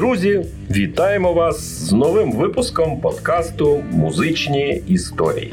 Друзі, 0.00 0.44
вітаємо 0.70 1.32
вас 1.32 1.60
з 1.60 1.92
новим 1.92 2.32
випуском 2.32 3.00
подкасту 3.00 3.84
Музичні 3.90 4.82
історії. 4.88 5.52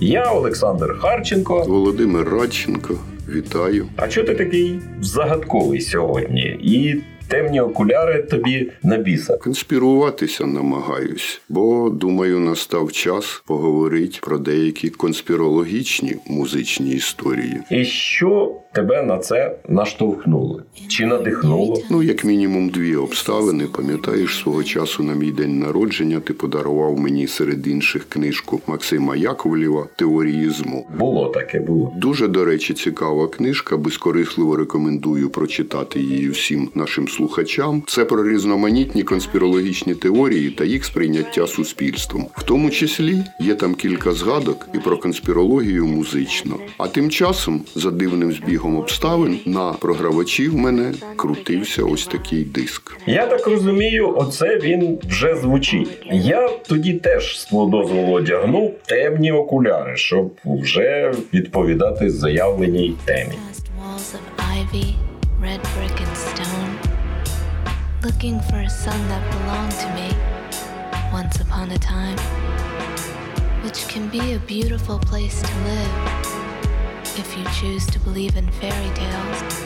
Я 0.00 0.32
Олександр 0.32 0.98
Харченко. 0.98 1.62
Володимир 1.62 2.28
Радченко. 2.28 2.94
Вітаю. 3.28 3.88
А 3.96 4.08
чого 4.08 4.26
ти 4.26 4.34
такий 4.34 4.80
загадковий 5.00 5.80
сьогодні? 5.80 6.42
І 6.62 7.02
темні 7.28 7.60
окуляри 7.60 8.22
тобі 8.22 8.72
на 8.82 8.96
біса. 8.96 9.36
Конспіруватися 9.36 10.46
намагаюсь, 10.46 11.40
бо 11.48 11.90
думаю, 11.90 12.40
настав 12.40 12.92
час 12.92 13.42
поговорити 13.46 14.18
про 14.22 14.38
деякі 14.38 14.90
конспірологічні 14.90 16.16
музичні 16.26 16.90
історії. 16.90 17.60
І 17.70 17.84
що 17.84 18.61
тебе 18.72 19.02
на 19.02 19.18
це 19.18 19.54
наштовхнуло? 19.68 20.62
Чи 20.88 21.06
надихнуло? 21.06 21.82
Ну, 21.90 22.02
як 22.02 22.24
мінімум, 22.24 22.68
дві 22.68 22.96
обставини. 22.96 23.64
Пам'ятаєш, 23.76 24.36
свого 24.36 24.64
часу 24.64 25.02
на 25.02 25.14
мій 25.14 25.32
день 25.32 25.58
народження 25.58 26.20
ти 26.20 26.32
подарував 26.32 26.98
мені 26.98 27.26
серед 27.26 27.66
інших 27.66 28.04
книжку 28.08 28.60
Максима 28.66 29.16
Яковлєва 29.16 29.86
Теорії 29.96 30.50
зму. 30.50 30.86
Було 30.98 31.28
таке, 31.28 31.60
було. 31.60 31.92
Дуже, 31.96 32.28
до 32.28 32.44
речі, 32.44 32.74
цікава 32.74 33.28
книжка. 33.28 33.76
Безкорисливо 33.76 34.56
рекомендую 34.56 35.30
прочитати 35.30 36.00
її 36.00 36.28
всім 36.28 36.68
нашим 36.74 37.08
слухачам. 37.08 37.82
Це 37.86 38.04
про 38.04 38.28
різноманітні 38.28 39.02
конспірологічні 39.02 39.94
теорії 39.94 40.50
та 40.50 40.64
їх 40.64 40.84
сприйняття 40.84 41.46
суспільством. 41.46 42.26
В 42.34 42.42
тому 42.42 42.70
числі 42.70 43.24
є 43.40 43.54
там 43.54 43.74
кілька 43.74 44.12
згадок 44.12 44.68
і 44.74 44.78
про 44.78 44.98
конспірологію 44.98 45.86
музично. 45.86 46.56
А 46.78 46.88
тим 46.88 47.10
часом, 47.10 47.62
за 47.74 47.90
дивним 47.90 48.32
збігом 48.32 48.61
обставин, 48.64 49.40
на 49.46 49.72
програвачі 49.72 50.48
в 50.48 50.56
мене 50.56 50.92
крутився 51.16 51.82
ось 51.82 52.06
такий 52.06 52.44
диск. 52.44 52.96
Я 53.06 53.26
так 53.26 53.46
розумію, 53.46 54.14
оце 54.16 54.58
він 54.58 54.98
вже 55.08 55.36
звучить. 55.36 55.88
Я 56.12 56.48
тоді 56.48 56.92
теж 56.92 57.40
з 57.40 57.44
твого 57.44 57.70
дозволу 57.70 58.12
одягнув 58.12 58.74
темні 58.86 59.32
окуляри, 59.32 59.96
щоб 59.96 60.30
вже 60.44 61.12
відповідати 61.34 62.10
заявленій 62.10 62.94
темі. 63.04 63.34
Looking 68.08 68.38
for 68.48 68.60
a 68.70 68.72
son 68.84 69.00
that 69.10 69.22
belonged 69.34 69.76
to 69.82 69.88
me 69.98 70.08
once 71.18 71.36
upon 71.44 71.66
a 71.78 71.80
time. 71.94 72.18
Which 73.64 73.80
can 73.92 74.04
be 74.16 74.24
a 74.38 74.40
beautiful 74.54 74.98
place 75.10 75.40
to 75.48 75.54
live 75.68 76.21
if 77.18 77.36
you 77.36 77.44
choose 77.60 77.86
to 77.86 77.98
believe 78.00 78.36
in 78.36 78.46
fairy 78.60 78.90
tales. 78.98 79.62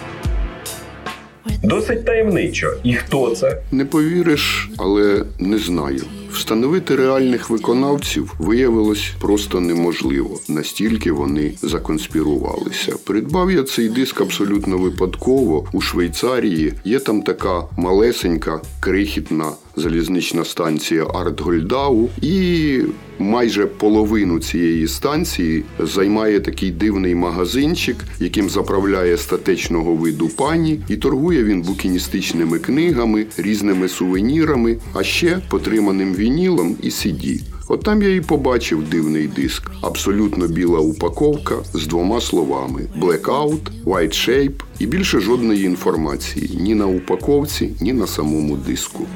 Досить 1.62 2.04
таємничо. 2.04 2.72
І 2.84 2.94
хто 2.94 3.34
це? 3.34 3.62
Не 3.72 3.84
повіриш, 3.84 4.70
але 4.76 5.24
не 5.38 5.58
знаю. 5.58 6.02
Встановити 6.32 6.96
реальних 6.96 7.50
виконавців 7.50 8.34
виявилось 8.38 9.12
просто 9.20 9.60
неможливо, 9.60 10.40
настільки 10.48 11.12
вони 11.12 11.52
законспірувалися. 11.62 12.96
Придбав 13.04 13.50
я 13.50 13.62
цей 13.62 13.88
диск 13.88 14.20
абсолютно 14.20 14.78
випадково. 14.78 15.68
У 15.72 15.80
Швейцарії 15.80 16.72
є 16.84 16.98
там 16.98 17.22
така 17.22 17.62
малесенька, 17.76 18.60
крихітна 18.80 19.52
залізнична 19.76 20.44
станція 20.44 21.04
Артгольдау, 21.04 22.08
і 22.22 22.80
майже 23.18 23.66
половину 23.66 24.40
цієї 24.40 24.88
станції 24.88 25.64
займає 25.78 26.40
такий 26.40 26.70
дивний 26.70 27.14
магазинчик, 27.14 27.96
яким 28.20 28.50
заправляє 28.50 29.16
статечного 29.16 29.94
виду 29.94 30.28
пані, 30.28 30.80
і 30.88 30.96
торгує 30.96 31.44
він 31.44 31.62
букіністичними 31.62 32.58
книгами, 32.58 33.26
різними 33.36 33.88
сувенірами, 33.88 34.76
а 34.94 35.02
ще 35.02 35.38
потриманим 35.48 36.14
вінілом 36.14 36.76
і 36.82 36.88
CD. 36.88 37.55
От 37.68 37.82
там 37.82 38.02
я 38.02 38.14
і 38.14 38.20
побачив 38.20 38.88
дивний 38.88 39.26
диск. 39.26 39.70
Абсолютно 39.82 40.46
біла 40.46 40.80
упаковка 40.80 41.54
з 41.74 41.86
двома 41.86 42.20
словами: 42.20 42.80
Blackout, 43.00 43.60
White 43.84 44.28
Shape 44.28 44.60
і 44.78 44.86
більше 44.86 45.20
жодної 45.20 45.64
інформації 45.64 46.58
ні 46.60 46.74
на 46.74 46.86
упаковці, 46.86 47.70
ні 47.80 47.92
на 47.92 48.06
самому 48.06 48.56
диску. 48.56 49.06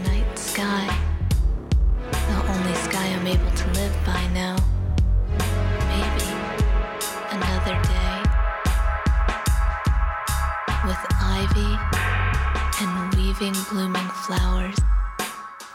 and 12.83 13.15
weaving 13.17 13.57
blooming 13.71 14.11
flowers 14.25 14.79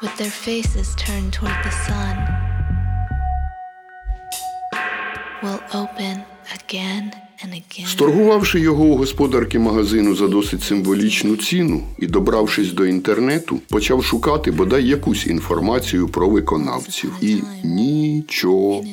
with 0.02 0.14
their 0.18 0.36
faces 0.46 0.96
turned 0.96 1.32
toward 1.32 1.60
the 1.64 1.74
sun 1.86 2.45
will 5.46 5.62
open 5.82 6.16
again 6.58 7.12
and 7.44 7.54
again. 7.54 7.88
Сторгувавши 7.88 8.60
його 8.60 8.84
у 8.84 8.98
господарки 8.98 9.60
магазину 9.60 10.16
за 10.16 10.28
досить 10.28 10.64
символічну 10.64 11.36
ціну 11.38 11.84
і 12.00 12.08
добравшись 12.08 12.72
до 12.72 12.86
інтернету, 12.86 13.60
почав 13.70 14.04
шукати 14.04 14.52
бодай 14.52 14.88
якусь 14.88 15.28
інформацію 15.28 16.08
про 16.08 16.30
виконавців. 16.30 17.12
І 17.22 17.38
нічого. 17.64 18.84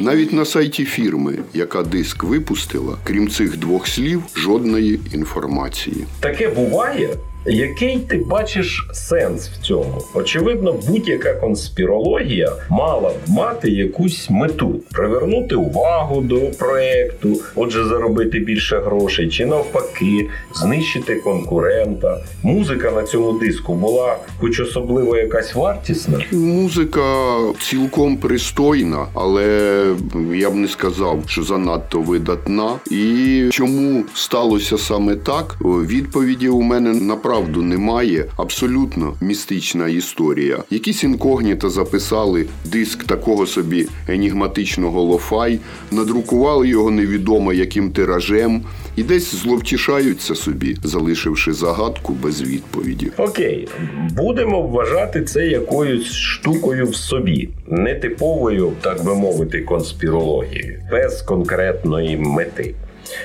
Навіть 0.00 0.32
на 0.32 0.44
сайті 0.44 0.84
фірми, 0.84 1.38
яка 1.54 1.82
диск 1.82 2.24
випустила, 2.24 2.96
крім 3.04 3.28
цих 3.30 3.56
двох 3.56 3.88
слів, 3.88 4.22
жодної 4.36 5.00
інформації. 5.12 6.06
Таке 6.20 6.48
буває. 6.48 7.16
Який 7.46 7.98
ти 7.98 8.16
бачиш 8.16 8.88
сенс 8.92 9.48
в 9.48 9.62
цьому? 9.62 10.02
Очевидно, 10.14 10.74
будь-яка 10.88 11.34
конспірологія 11.34 12.52
мала 12.70 13.10
б 13.10 13.14
мати 13.28 13.70
якусь 13.70 14.30
мету 14.30 14.80
привернути 14.92 15.54
увагу 15.54 16.20
до 16.20 16.40
проекту, 16.40 17.28
отже, 17.56 17.84
заробити 17.84 18.38
більше 18.38 18.78
грошей, 18.78 19.28
чи 19.28 19.46
навпаки, 19.46 20.28
знищити 20.54 21.14
конкурента. 21.14 22.18
Музика 22.42 22.90
на 22.90 23.02
цьому 23.02 23.38
диску 23.38 23.74
була, 23.74 24.16
хоч 24.40 24.60
особливо 24.60 25.16
якась 25.16 25.54
вартісна. 25.54 26.18
Музика 26.32 27.36
цілком 27.60 28.16
пристойна, 28.16 29.06
але 29.14 29.44
я 30.34 30.50
б 30.50 30.54
не 30.54 30.68
сказав, 30.68 31.18
що 31.26 31.42
занадто 31.42 32.00
видатна. 32.00 32.70
І 32.90 33.48
чому 33.52 34.04
сталося 34.14 34.78
саме 34.78 35.16
так? 35.16 35.56
Відповіді 35.64 36.48
у 36.48 36.62
мене 36.62 36.92
направду 37.32 37.62
немає. 37.62 38.24
Абсолютно 38.36 39.14
містична 39.20 39.88
історія. 39.88 40.58
Якісь 40.70 41.04
інкогніта 41.04 41.70
записали 41.70 42.46
диск 42.64 43.04
такого 43.04 43.46
собі 43.46 43.88
енігматичного 44.08 45.02
лофай, 45.02 45.58
надрукували 45.90 46.68
його 46.68 46.90
невідомо 46.90 47.52
яким 47.52 47.90
тиражем, 47.90 48.62
і 48.96 49.02
десь 49.02 49.34
зловтішаються 49.34 50.34
собі, 50.34 50.76
залишивши 50.84 51.52
загадку 51.52 52.12
без 52.22 52.42
відповіді. 52.42 53.10
Окей, 53.16 53.68
будемо 54.16 54.62
вважати 54.62 55.22
це 55.22 55.46
якоюсь 55.46 56.12
штукою 56.12 56.86
в 56.86 56.96
собі, 56.96 57.48
нетиповою, 57.68 58.72
так 58.80 59.04
би 59.04 59.14
мовити, 59.14 59.60
конспірологією, 59.60 60.80
без 60.90 61.22
конкретної 61.22 62.16
мети. 62.16 62.74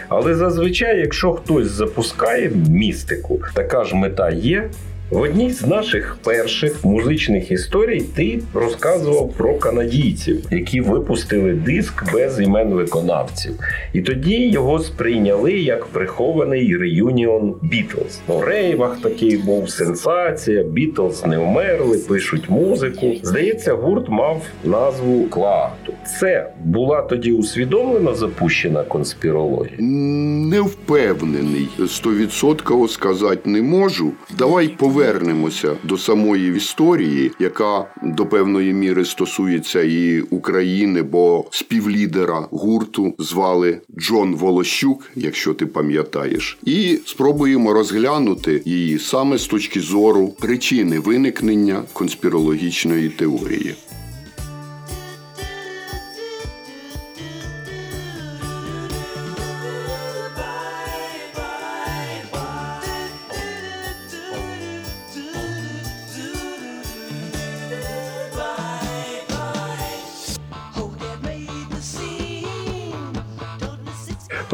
Але 0.10 0.36
зазвичай, 0.36 1.00
якщо 1.00 1.34
хтось 1.34 1.68
запускає 1.68 2.52
містику, 2.70 3.40
така 3.54 3.84
ж 3.84 3.96
мета 3.96 4.30
є. 4.30 4.70
В 5.10 5.22
одній 5.22 5.52
з 5.52 5.66
наших 5.66 6.18
перших 6.24 6.86
музичних 6.86 7.52
історій 7.52 8.04
ти 8.16 8.40
розказував 8.54 9.34
про 9.38 9.54
канадійців, 9.54 10.46
які 10.52 10.82
випустили 10.82 11.54
диск 11.54 12.14
без 12.14 12.40
імен 12.42 12.70
виконавців. 12.70 13.52
І 13.94 14.02
тоді 14.02 14.50
його 14.50 14.80
сприйняли 14.80 15.52
як 15.54 15.86
прихований 15.86 16.78
реюніон 16.78 17.56
Бітлз. 17.62 18.20
У 18.28 18.42
рейвах 18.42 19.02
такий 19.02 19.38
був 19.38 19.70
сенсація. 19.70 20.64
Бітлз 20.64 21.26
не 21.26 21.38
вмерли, 21.38 21.98
пишуть 21.98 22.50
музику. 22.50 23.14
Здається, 23.24 23.74
гурт 23.74 24.10
мав 24.10 24.42
назву 24.64 25.24
Клаату. 25.30 25.94
Це 26.20 26.50
була 26.64 27.02
тоді 27.02 27.32
усвідомлено 27.32 28.16
запущена 28.16 28.84
конспірологія. 28.84 29.78
Не 29.80 30.62
впевнений, 30.62 31.68
стовідсотково 31.88 32.88
сказати 32.88 33.50
не 33.50 33.62
можу. 33.62 34.12
Давай 34.38 34.68
повернемося 34.98 35.78
до 35.84 35.98
самої 35.98 36.56
історії, 36.58 37.32
яка 37.40 37.86
до 38.04 38.26
певної 38.26 38.74
міри 38.74 39.06
стосується 39.06 39.84
і 39.84 40.22
України, 40.22 41.02
бо 41.02 41.46
співлідера 41.52 42.48
гурту 42.52 43.16
звали 43.20 43.82
Джон 44.00 44.36
Волощук, 44.36 45.12
якщо 45.16 45.54
ти 45.54 45.66
пам'ятаєш, 45.66 46.58
і 46.66 47.00
спробуємо 47.06 47.74
розглянути 47.74 48.62
її 48.66 49.00
саме 49.00 49.38
з 49.38 49.48
точки 49.48 49.80
зору 49.80 50.28
причини 50.40 51.00
виникнення 51.00 51.84
конспірологічної 51.94 53.10
теорії. 53.10 53.76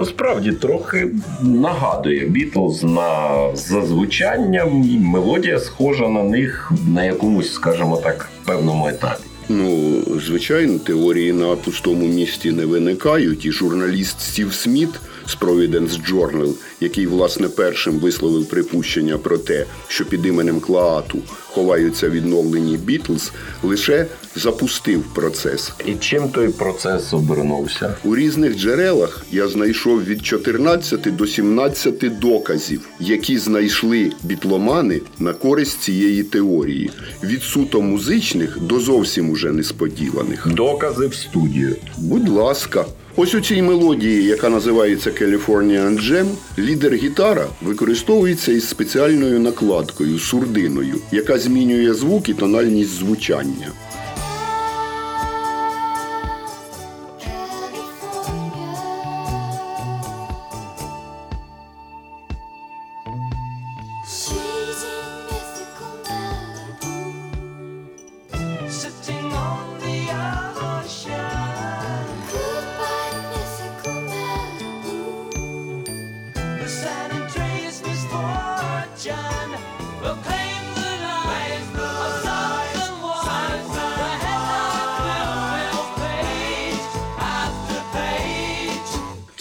Справді 0.05 0.51
трохи 0.51 1.09
нагадує 1.41 2.25
Бітлз 2.25 2.83
на 2.83 3.29
за 3.55 3.81
звучанням, 3.81 4.69
мелодія 5.01 5.59
схожа 5.59 6.07
на 6.07 6.23
них 6.23 6.71
на 6.87 7.03
якомусь, 7.03 7.53
скажімо 7.53 7.97
так, 7.97 8.29
певному 8.45 8.87
етапі. 8.87 9.23
Ну, 9.49 10.01
звичайно, 10.25 10.79
теорії 10.79 11.33
на 11.33 11.55
пустому 11.55 12.07
місці 12.07 12.51
не 12.51 12.65
виникають, 12.65 13.45
і 13.45 13.51
журналіст 13.51 14.21
Стів 14.21 14.53
Сміт 14.53 14.89
з 15.27 15.37
Providence 15.37 16.11
Journal, 16.11 16.53
який 16.79 17.07
власне 17.07 17.49
першим 17.49 17.99
висловив 17.99 18.49
припущення 18.49 19.17
про 19.17 19.37
те, 19.37 19.65
що 19.87 20.05
під 20.05 20.25
іменем 20.25 20.59
Клаату 20.59 21.19
ховаються 21.53 22.09
відновлені 22.09 22.77
Бітлз, 22.77 23.31
лише 23.63 24.07
запустив 24.35 25.03
процес. 25.03 25.71
І 25.85 25.93
чим 25.95 26.29
той 26.29 26.49
процес 26.49 27.13
обернувся? 27.13 27.95
У 28.03 28.15
різних 28.15 28.57
джерелах 28.57 29.25
я 29.31 29.47
знайшов 29.47 30.03
від 30.03 30.25
14 30.25 31.15
до 31.15 31.27
17 31.27 32.19
доказів, 32.19 32.81
які 32.99 33.37
знайшли 33.37 34.11
бітломани 34.23 35.01
на 35.19 35.33
користь 35.33 35.81
цієї 35.81 36.23
теорії, 36.23 36.91
від 37.23 37.43
суто 37.43 37.81
музичних 37.81 38.57
до 38.61 38.79
зовсім 38.79 39.29
уже 39.29 39.51
несподіваних. 39.51 40.47
Докази 40.47 41.07
в 41.07 41.15
студію. 41.15 41.75
Будь 41.97 42.29
ласка. 42.29 42.85
Ось 43.15 43.35
у 43.35 43.41
цій 43.41 43.61
мелодії, 43.61 44.23
яка 44.23 44.49
називається 44.49 45.09
Californian 45.09 45.99
Jam, 45.99 46.27
лідер 46.57 46.93
гітара 46.93 47.47
використовується 47.61 48.51
із 48.51 48.69
спеціальною 48.69 49.39
накладкою 49.39 50.19
сурдиною, 50.19 50.95
яка 51.11 51.37
змінює 51.37 51.93
звук 51.93 52.29
і 52.29 52.33
тональність 52.33 52.99
звучання. 52.99 53.67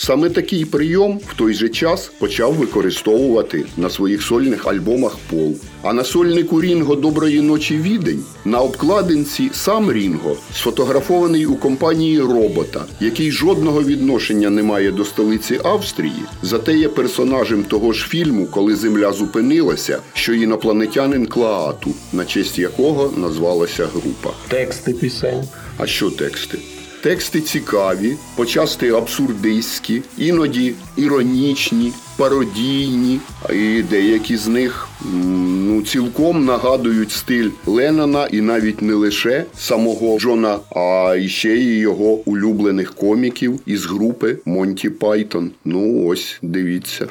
Саме 0.05 0.31
такий 0.31 0.65
прийом 0.65 1.21
в 1.29 1.35
той 1.37 1.55
же 1.55 1.69
час 1.69 2.11
почав 2.19 2.55
використовувати 2.55 3.65
на 3.77 3.91
своїх 3.91 4.23
сольних 4.23 4.67
альбомах 4.67 5.17
Пол. 5.31 5.57
А 5.83 5.93
на 5.93 6.05
сольнику 6.05 6.61
Рінго 6.61 6.95
Доброї 6.95 7.41
ночі 7.41 7.77
відень 7.77 8.25
на 8.45 8.61
обкладинці 8.61 9.51
сам 9.53 9.93
Рінго 9.93 10.37
сфотографований 10.55 11.47
у 11.47 11.57
компанії 11.57 12.21
робота, 12.21 12.85
який 13.01 13.31
жодного 13.31 13.83
відношення 13.83 14.51
не 14.51 14.63
має 14.63 14.93
до 14.93 15.05
столиці 15.05 15.61
Австрії, 15.65 16.23
зате 16.43 16.79
є 16.79 16.89
персонажем 16.89 17.65
того 17.65 17.93
ж 17.93 18.09
фільму, 18.09 18.47
коли 18.47 18.77
земля 18.77 19.13
зупинилася, 19.13 19.99
що 20.15 20.35
інопланетянин 20.35 21.27
Клаату, 21.27 21.95
на 22.13 22.25
честь 22.25 22.59
якого 22.59 23.13
назвалася 23.17 23.87
група. 23.87 24.31
Тексти 24.49 24.93
пісень. 24.93 25.45
А 25.79 25.87
що 25.87 26.11
тексти? 26.11 26.59
Тексти 27.03 27.41
цікаві, 27.41 28.17
почасти 28.37 28.91
абсурдистські, 28.91 30.03
іноді 30.19 30.75
іронічні, 30.97 31.93
пародійні, 32.17 33.21
і 33.53 33.83
деякі 33.83 34.37
з 34.37 34.47
них 34.47 34.89
ну, 35.13 35.83
цілком 35.83 36.45
нагадують 36.45 37.11
стиль 37.11 37.51
Леннона 37.67 38.27
і 38.27 38.41
навіть 38.41 38.83
не 38.83 38.95
лише 38.95 39.45
самого 39.59 40.19
Джона, 40.19 40.59
а 40.77 41.17
ще 41.27 41.57
й 41.57 41.79
його 41.79 42.05
улюблених 42.05 42.95
коміків 42.95 43.61
із 43.67 43.87
групи 43.87 44.39
Монті 44.45 44.91
Пайтон. 44.91 45.51
Ну 45.65 46.07
ось 46.07 46.39
дивіться. 46.43 47.09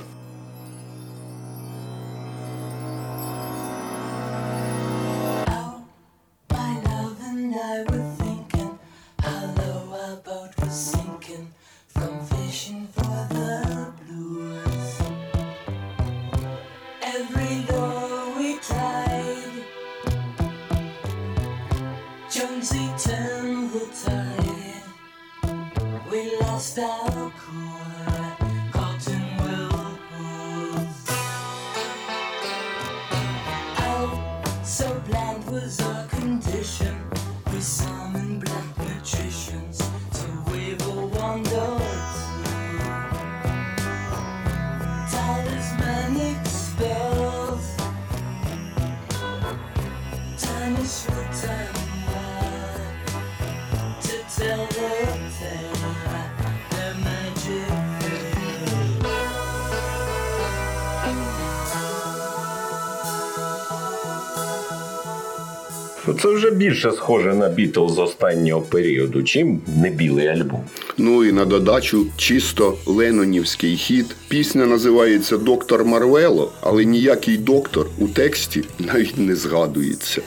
Більше 66.62 66.92
схоже 66.92 67.34
на 67.34 67.50
Бітлз 67.50 68.00
останнього 68.00 68.62
періоду, 68.62 69.24
чим 69.24 69.62
не 69.82 69.90
білий 69.90 70.28
альбом. 70.28 70.62
Ну 70.98 71.26
і 71.26 71.32
на 71.32 71.46
додачу 71.46 72.06
чисто 72.18 72.78
ленонівський 72.86 73.76
хіт. 73.76 74.06
Пісня 74.28 74.66
називається 74.66 75.38
Доктор 75.38 75.86
Марвело, 75.86 76.52
але 76.62 76.86
ніякий 76.86 77.38
доктор 77.38 77.88
у 78.00 78.08
тексті 78.08 78.64
навіть 78.80 79.18
не 79.18 79.36
згадується. 79.36 80.22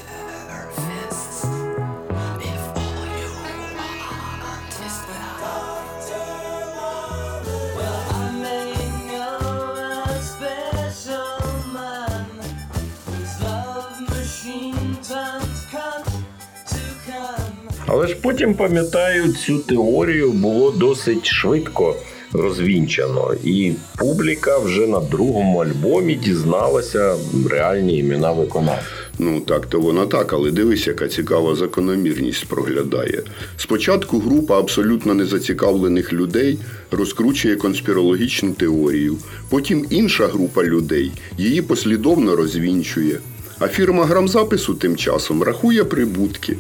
Потім, 18.45 18.57
пам'ятаю, 18.57 19.33
цю 19.33 19.59
теорію 19.59 20.33
було 20.33 20.71
досить 20.71 21.27
швидко 21.27 21.97
розвінчано, 22.33 23.35
і 23.45 23.73
публіка 23.99 24.59
вже 24.59 24.87
на 24.87 25.01
другому 25.01 25.59
альбомі 25.59 26.15
дізналася 26.15 27.17
реальні 27.51 27.99
імена 27.99 28.33
виконавців. 28.33 29.11
Ну 29.19 29.41
так, 29.41 29.67
то 29.67 29.81
вона 29.81 30.07
так, 30.07 30.33
але 30.33 30.51
дивись, 30.51 30.87
яка 30.87 31.09
цікава 31.09 31.55
закономірність 31.55 32.47
проглядає. 32.47 33.23
Спочатку 33.57 34.19
група 34.19 34.59
абсолютно 34.59 35.15
незацікавлених 35.15 36.13
людей 36.13 36.59
розкручує 36.91 37.57
конспірологічну 37.57 38.53
теорію. 38.53 39.17
Потім 39.49 39.87
інша 39.91 40.27
група 40.27 40.65
людей 40.65 41.13
її 41.39 41.63
послідовно 41.63 42.37
розвінчує. 42.37 43.21
А 43.59 43.69
фірма 43.69 44.05
грамзапису 44.05 44.75
тим 44.75 44.97
часом 44.97 45.43
рахує 45.43 45.85
прибутки. 45.85 46.57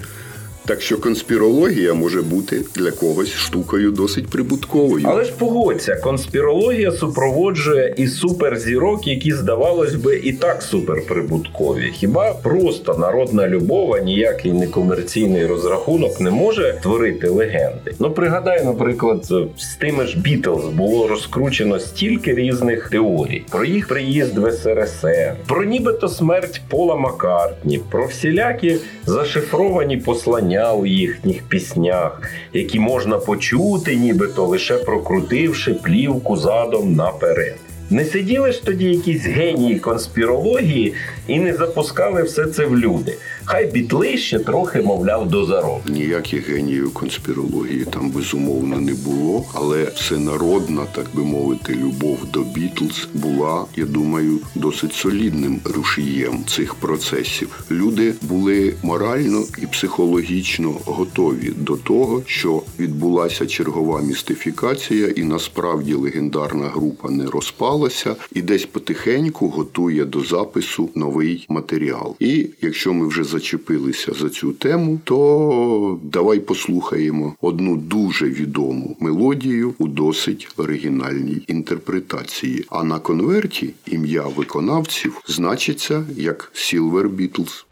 Так 0.67 0.83
що 0.83 0.99
конспірологія 0.99 1.95
може 1.95 2.23
бути 2.23 2.63
для 2.75 2.91
когось 2.91 3.33
штукою 3.33 3.91
досить 3.91 4.27
прибутковою. 4.27 5.07
Але 5.09 5.25
ж 5.25 5.33
погодься, 5.39 5.97
конспірологія 5.97 6.93
супроводжує 6.93 7.95
і 7.97 8.07
суперзірок, 8.07 9.07
які, 9.07 9.33
здавалось 9.33 9.95
би, 9.95 10.17
і 10.17 10.33
так 10.33 10.63
суперприбуткові. 10.63 11.91
Хіба 11.93 12.33
просто 12.33 12.99
народна 12.99 13.49
любов, 13.49 13.95
а 13.95 13.99
ніякий 13.99 14.53
некомерційний 14.53 15.47
розрахунок 15.47 16.21
не 16.21 16.31
може 16.31 16.79
творити 16.83 17.29
легенди? 17.29 17.95
Ну 17.99 18.11
пригадай, 18.11 18.65
наприклад, 18.65 19.25
з 19.59 19.77
тими 19.81 20.07
ж 20.07 20.19
Бітлз 20.19 20.65
було 20.65 21.09
розкручено 21.09 21.79
стільки 21.79 22.35
різних 22.35 22.91
теорій 22.91 23.43
про 23.51 23.65
їх 23.65 23.89
приїзд 23.89 24.39
в 24.39 24.53
СРСР, 24.53 25.35
про 25.47 25.65
нібито 25.65 26.09
смерть 26.09 26.61
Пола 26.69 26.97
Маккартні, 26.97 27.81
про 27.91 28.07
всілякі 28.07 28.77
зашифровані 29.07 29.97
послання 29.97 30.54
знання 30.55 30.75
у 30.75 30.87
їхніх 30.87 31.43
піснях, 31.43 32.23
які 32.53 32.81
можна 32.81 33.19
почути, 33.19 33.97
нібито 33.97 34.47
лише 34.47 34.75
прокрутивши 34.75 35.75
плівку 35.75 36.37
задом 36.37 36.95
наперед. 36.95 37.57
Не 37.91 38.05
сиділи 38.05 38.53
ж 38.53 38.65
тоді 38.65 38.85
якісь 38.85 39.27
генії 39.27 39.79
конспірології 39.79 40.95
і 41.27 41.39
не 41.41 41.53
запускали 41.53 42.23
все 42.23 42.47
це 42.47 42.67
в 42.67 42.79
люди. 42.79 43.15
Хай 43.47 43.67
бітли 43.67 44.19
ще 44.19 44.39
трохи, 44.39 44.83
мовляв, 44.83 45.29
до 45.29 45.45
заробку. 45.45 45.91
Ніяких 45.91 46.51
геніїв 46.51 46.95
конспірології 46.95 47.85
там 47.85 48.11
безумовно 48.11 48.81
не 48.81 48.95
було, 48.95 49.45
але 49.55 49.85
всенародна, 49.85 50.87
так 50.95 51.07
би 51.15 51.25
мовити, 51.25 51.75
любов 51.75 52.19
до 52.33 52.41
Бітлз 52.41 53.09
була, 53.15 53.65
я 53.77 53.85
думаю, 53.85 54.39
досить 54.55 54.93
солідним 54.93 55.61
рушієм 55.65 56.45
цих 56.47 56.75
процесів. 56.75 57.65
Люди 57.71 58.15
були 58.23 58.75
морально 58.83 59.45
і 59.63 59.67
психологічно 59.67 60.75
готові 60.85 61.53
до 61.57 61.77
того, 61.77 62.23
що 62.27 62.63
відбулася 62.79 63.47
чергова 63.47 64.01
містифікація, 64.01 65.09
і 65.09 65.23
насправді 65.23 65.95
легендарна 65.95 66.69
група 66.69 67.11
не 67.11 67.27
розпалася, 67.27 68.17
і 68.35 68.43
десь 68.43 68.67
потихеньку 68.67 69.49
готує 69.49 70.05
до 70.05 70.21
запису 70.21 70.91
новий 70.95 71.47
матеріал. 71.49 72.17
І 72.21 72.47
якщо 72.61 72.93
ми 72.95 73.09
вже 73.09 73.25
зачепилися 73.35 74.13
за 74.13 74.29
цю 74.31 74.53
тему, 74.53 75.01
то 75.05 75.99
давай 76.03 76.41
послухаємо 76.41 77.35
одну 77.41 77.77
дуже 77.77 78.31
відому 78.31 78.97
мелодію 79.01 79.75
у 79.79 79.89
досить 79.89 80.49
оригінальній 80.57 81.43
інтерпретації. 81.47 82.65
А 82.71 82.85
на 82.85 82.99
конверті 82.99 83.75
ім'я 83.87 84.23
виконавців 84.23 85.21
значиться 85.27 86.05
як 86.17 86.53
Silver 86.55 87.09
Beatles. 87.09 87.65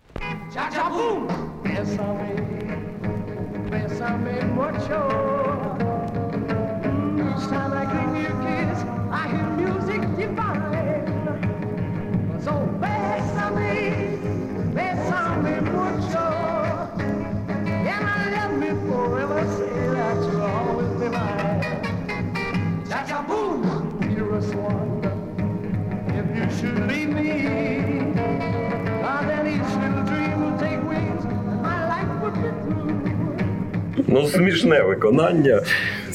Ну, 34.13 34.27
смішне 34.27 34.83
виконання. 34.83 35.63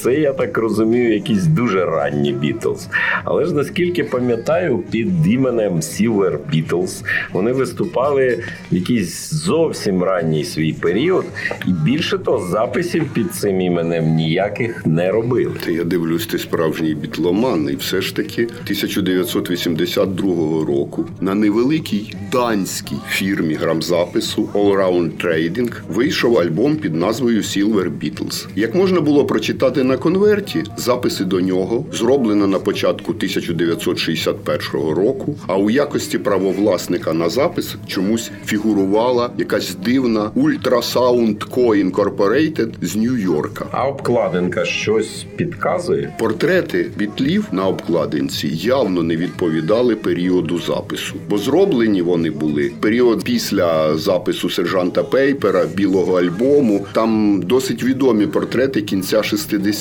Це, 0.08 0.14
я 0.14 0.34
так 0.34 0.58
розумію, 0.58 1.14
якісь 1.14 1.46
дуже 1.46 1.86
ранні 1.86 2.34
Бітлз. 2.34 2.88
Але 3.24 3.46
ж 3.46 3.54
наскільки 3.54 4.04
пам'ятаю, 4.04 4.84
під 4.92 5.28
іменем 5.28 5.74
Silver 5.74 6.38
Beatles 6.54 7.04
вони 7.34 7.52
виступали 7.52 8.44
в 8.72 8.76
якийсь 8.76 9.34
зовсім 9.34 10.04
ранній 10.04 10.44
свій 10.44 10.74
період, 10.74 11.26
і 11.68 11.72
більше 11.72 12.18
того, 12.18 12.48
записів 12.48 13.06
під 13.14 13.36
цим 13.36 13.62
іменем 13.62 14.16
ніяких 14.16 14.86
не 14.86 15.12
робили. 15.12 15.54
Та 15.66 15.72
я 15.72 15.84
дивлюсь, 15.84 16.28
ти 16.28 16.38
справжній 16.38 16.96
бітломан, 16.96 17.70
і 17.72 17.76
все 17.76 18.02
ж 18.02 18.16
таки 18.16 18.44
1982 18.44 20.66
року 20.66 21.06
на 21.22 21.36
невеликій 21.36 22.16
данській 22.32 22.96
фірмі 23.10 23.54
грамзапису 23.54 24.50
All 24.54 24.78
Round 24.78 25.26
Trading 25.26 25.72
вийшов 25.88 26.38
альбом 26.38 26.76
під 26.76 26.96
назвою 26.96 27.42
Silver 27.42 27.92
Beatles. 27.92 28.48
Як 28.56 28.76
можна 28.76 29.02
було 29.02 29.26
прочитати 29.26 29.84
на 29.84 29.97
конверті, 29.98 30.63
записи 30.77 31.24
до 31.24 31.42
нього 31.42 31.86
зроблено 31.94 32.48
на 32.48 32.60
початку 32.60 33.12
1961 33.12 34.89
року. 34.89 35.36
А 35.48 35.58
у 35.58 35.70
якості 35.70 36.18
правовласника 36.18 37.13
на 37.13 37.30
запис 37.30 37.75
чомусь 37.88 38.32
фігурувала 38.46 39.30
якась 39.38 39.75
дивна 39.75 40.32
Ultrasound 40.36 41.48
Co. 41.48 41.92
Incorporated 41.92 42.70
з 42.82 42.96
Нью-Йорка. 42.96 43.66
А 43.72 43.88
обкладинка 43.88 44.66
щось 44.66 45.25
підказує. 45.36 46.13
Портрети 46.20 46.92
бітлів 46.98 47.46
на 47.51 47.68
обкладинці 47.68 48.48
явно 48.48 49.04
не 49.04 49.16
відповідали 49.18 49.96
періоду 49.96 50.60
запису, 50.60 51.16
бо 51.30 51.38
зроблені 51.38 52.01
вони 52.01 52.30
були 52.30 52.72
період 52.80 53.24
після 53.24 53.98
запису 53.98 54.50
сержанта 54.50 55.04
Пейпера, 55.04 55.66
білого 55.75 56.20
альбому. 56.20 56.86
Там 56.94 57.42
досить 57.46 57.84
відомі 57.84 58.27
портрети 58.27 58.82
кінця 58.82 59.18
60-х. 59.18 59.76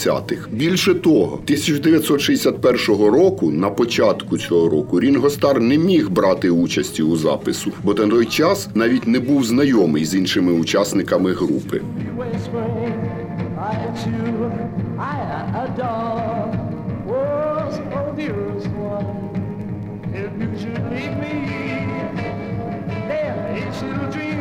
Більше 0.51 0.95
того, 0.95 1.33
1961 1.45 2.97
року, 2.97 3.51
на 3.51 3.71
початку 3.71 4.39
цього 4.39 4.69
року, 4.69 5.01
Рінго 5.01 5.31
Стар 5.31 5.61
не 5.61 5.79
міг 5.79 6.11
брати 6.11 6.51
участі 6.51 7.03
у 7.03 7.17
запису, 7.17 7.73
бо 7.83 7.95
на 7.95 8.07
той 8.07 8.27
час 8.27 8.69
навіть 8.75 9.07
не 9.07 9.21
був 9.21 9.45
знайомий 9.45 10.05
з 10.05 10.15
іншими 10.15 10.53
учасниками 10.53 11.33
групи. 11.33 11.81
Should 20.57 20.91
leave 20.91 21.17
me, 21.25 21.35
there 23.11 23.37
each 23.59 23.83
little 23.83 24.11
dream 24.11 24.36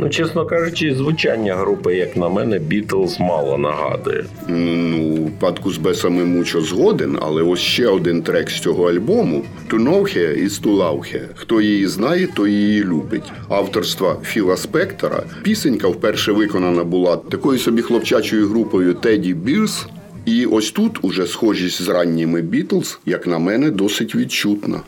Ну, 0.00 0.08
чесно 0.08 0.46
кажучи, 0.46 0.94
звучання 0.94 1.54
групи, 1.54 1.96
як 1.96 2.16
на 2.16 2.28
мене, 2.28 2.58
Бітлз 2.58 3.20
мало 3.20 3.58
нагадує. 3.58 4.24
Ну, 4.48 5.14
випадку 5.14 5.72
з 5.72 5.78
бесами 5.78 6.24
мучо 6.24 6.60
згоден, 6.60 7.18
але 7.20 7.42
ось 7.42 7.60
ще 7.60 7.86
один 7.86 8.22
трек 8.22 8.50
з 8.50 8.60
цього 8.60 8.90
альбому 8.90 9.44
«To 9.70 9.82
know 9.82 10.00
her 10.00 10.44
is 10.44 10.62
to 10.62 10.76
love 10.76 10.98
her». 10.98 11.22
Хто 11.34 11.60
її 11.60 11.86
знає, 11.86 12.28
той 12.34 12.52
її 12.52 12.84
любить. 12.84 13.32
Авторства 13.48 14.16
Філа 14.22 14.56
Спектора. 14.56 15.22
Пісенька 15.42 15.88
вперше 15.88 16.32
виконана 16.32 16.84
була 16.84 17.16
такою 17.16 17.58
собі 17.58 17.82
хлопчачою 17.82 18.48
групою 18.48 18.94
Теді 18.94 19.34
Бірс. 19.34 19.86
І 20.24 20.46
ось 20.46 20.70
тут 20.70 20.98
уже 21.02 21.26
схожість 21.26 21.82
з 21.82 21.88
ранніми 21.88 22.42
Бітлз, 22.42 22.98
як 23.06 23.26
на 23.26 23.38
мене, 23.38 23.70
досить 23.70 24.14
відчутна. 24.14 24.80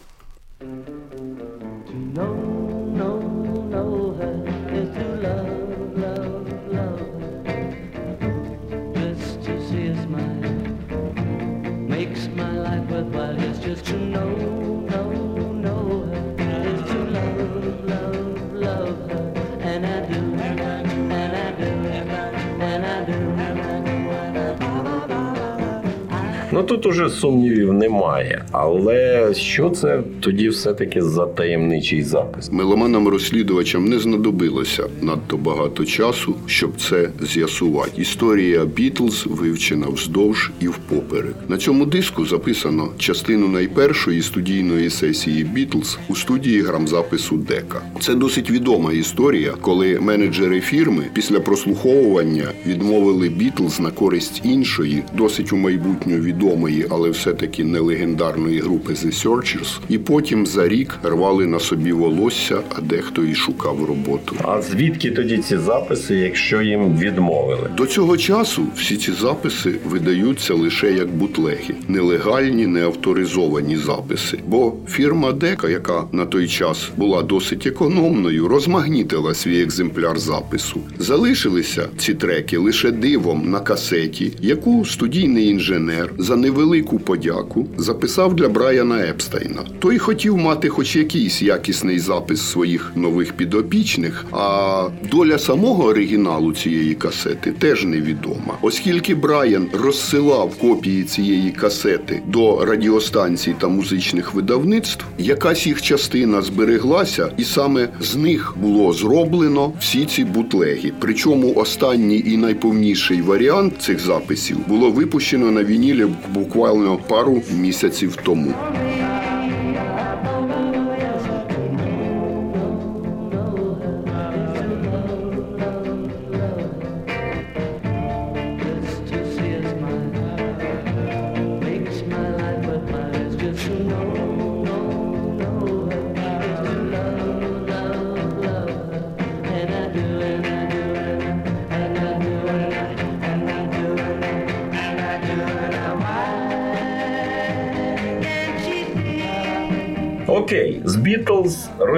Тут 26.80 26.92
уже 26.92 27.10
сумнівів 27.10 27.72
немає. 27.72 28.44
Але 28.52 29.34
що 29.34 29.70
це 29.70 30.02
тоді 30.20 30.48
все-таки 30.48 31.02
за 31.02 31.26
таємничий 31.26 32.02
запис? 32.02 32.52
Меломанам-розслідувачам 32.52 33.88
не 33.88 33.98
знадобилося 33.98 34.86
надто 35.02 35.36
багато 35.36 35.84
часу, 35.84 36.34
щоб 36.46 36.70
це 36.80 37.08
з'ясувати. 37.20 38.02
Історія 38.02 38.64
Бітлз 38.64 39.26
вивчена 39.26 39.86
вздовж 39.88 40.50
і 40.60 40.68
впоперек. 40.68 41.34
На 41.48 41.56
цьому 41.56 41.86
диску 41.86 42.26
записано 42.26 42.88
частину 42.98 43.48
найпершої 43.48 44.22
студійної 44.22 44.90
сесії 44.90 45.44
Бітлз 45.44 45.98
у 46.08 46.14
студії 46.14 46.62
грамзапису 46.62 47.36
Дека. 47.36 47.82
Це 48.00 48.14
досить 48.14 48.50
відома 48.50 48.92
історія, 48.92 49.52
коли 49.60 50.00
менеджери 50.00 50.60
фірми 50.60 51.04
після 51.14 51.40
прослуховування 51.40 52.48
відмовили 52.66 53.28
Бітлз 53.28 53.80
на 53.80 53.90
користь 53.90 54.40
іншої, 54.44 55.02
досить 55.16 55.52
у 55.52 55.56
майбутню 55.56 56.16
відомої, 56.16 56.69
але 56.90 57.10
все-таки 57.10 57.64
не 57.64 57.80
легендарної 57.80 58.60
групи 58.60 58.92
The 58.92 59.24
Searchers, 59.24 59.78
і 59.88 59.98
потім 59.98 60.46
за 60.46 60.68
рік 60.68 60.98
рвали 61.02 61.46
на 61.46 61.60
собі 61.60 61.92
волосся, 61.92 62.60
а 62.76 62.80
дехто 62.80 63.24
і 63.24 63.34
шукав 63.34 63.84
роботу. 63.84 64.36
А 64.42 64.62
звідки 64.62 65.10
тоді 65.10 65.38
ці 65.38 65.56
записи, 65.58 66.14
якщо 66.14 66.62
їм 66.62 66.98
відмовили? 66.98 67.70
До 67.76 67.86
цього 67.86 68.16
часу 68.16 68.62
всі 68.76 68.96
ці 68.96 69.12
записи 69.12 69.74
видаються 69.84 70.54
лише 70.54 70.92
як 70.92 71.08
бутлеги, 71.08 71.74
нелегальні, 71.88 72.66
неавторизовані 72.66 73.76
записи. 73.76 74.38
Бо 74.46 74.72
фірма 74.88 75.32
Дека, 75.32 75.68
яка 75.68 76.04
на 76.12 76.26
той 76.26 76.48
час 76.48 76.90
була 76.96 77.22
досить 77.22 77.66
економною, 77.66 78.48
розмагнітила 78.48 79.34
свій 79.34 79.62
екземпляр 79.62 80.18
запису. 80.18 80.80
Залишилися 80.98 81.88
ці 81.96 82.14
треки 82.14 82.58
лише 82.58 82.90
дивом 82.90 83.50
на 83.50 83.60
касеті, 83.60 84.32
яку 84.40 84.84
студійний 84.84 85.48
інженер 85.48 86.12
за 86.18 86.36
невелику 86.36 86.59
подяку 86.98 87.66
записав 87.76 88.36
для 88.36 88.48
Брайана 88.48 89.00
Епстейна. 89.00 89.62
Той 89.78 89.98
хотів 89.98 90.36
мати 90.36 90.68
хоч 90.68 90.96
якийсь 90.96 91.42
якісний 91.42 91.98
запис 91.98 92.42
своїх 92.50 92.92
нових 92.96 93.32
підопічних, 93.32 94.24
а 94.32 94.88
доля 95.12 95.38
самого 95.38 95.84
оригіналу 95.84 96.52
цієї 96.52 96.94
касети 96.94 97.52
теж 97.52 97.84
невідома, 97.84 98.58
оскільки 98.62 99.14
Брайан 99.14 99.68
розсилав 99.72 100.54
копії 100.60 101.02
цієї 101.02 101.50
касети 101.50 102.22
до 102.26 102.64
радіостанцій 102.64 103.54
та 103.60 103.68
музичних 103.68 104.34
видавництв, 104.34 105.04
якась 105.18 105.66
їх 105.66 105.82
частина 105.82 106.42
збереглася, 106.42 107.32
і 107.36 107.44
саме 107.44 107.88
з 108.00 108.16
них 108.16 108.54
було 108.62 108.92
зроблено 108.92 109.72
всі 109.80 110.04
ці 110.04 110.24
бутлеги. 110.24 110.92
Причому 111.00 111.54
останній 111.54 112.22
і 112.26 112.36
найповніший 112.36 113.22
варіант 113.22 113.74
цих 113.80 114.00
записів 114.00 114.56
було 114.68 114.90
випущено 114.90 115.50
на 115.50 115.64
вінілі 115.64 116.06
буквально 116.54 116.98
пару 117.08 117.42
місяців 117.50 118.16
тому. 118.24 118.54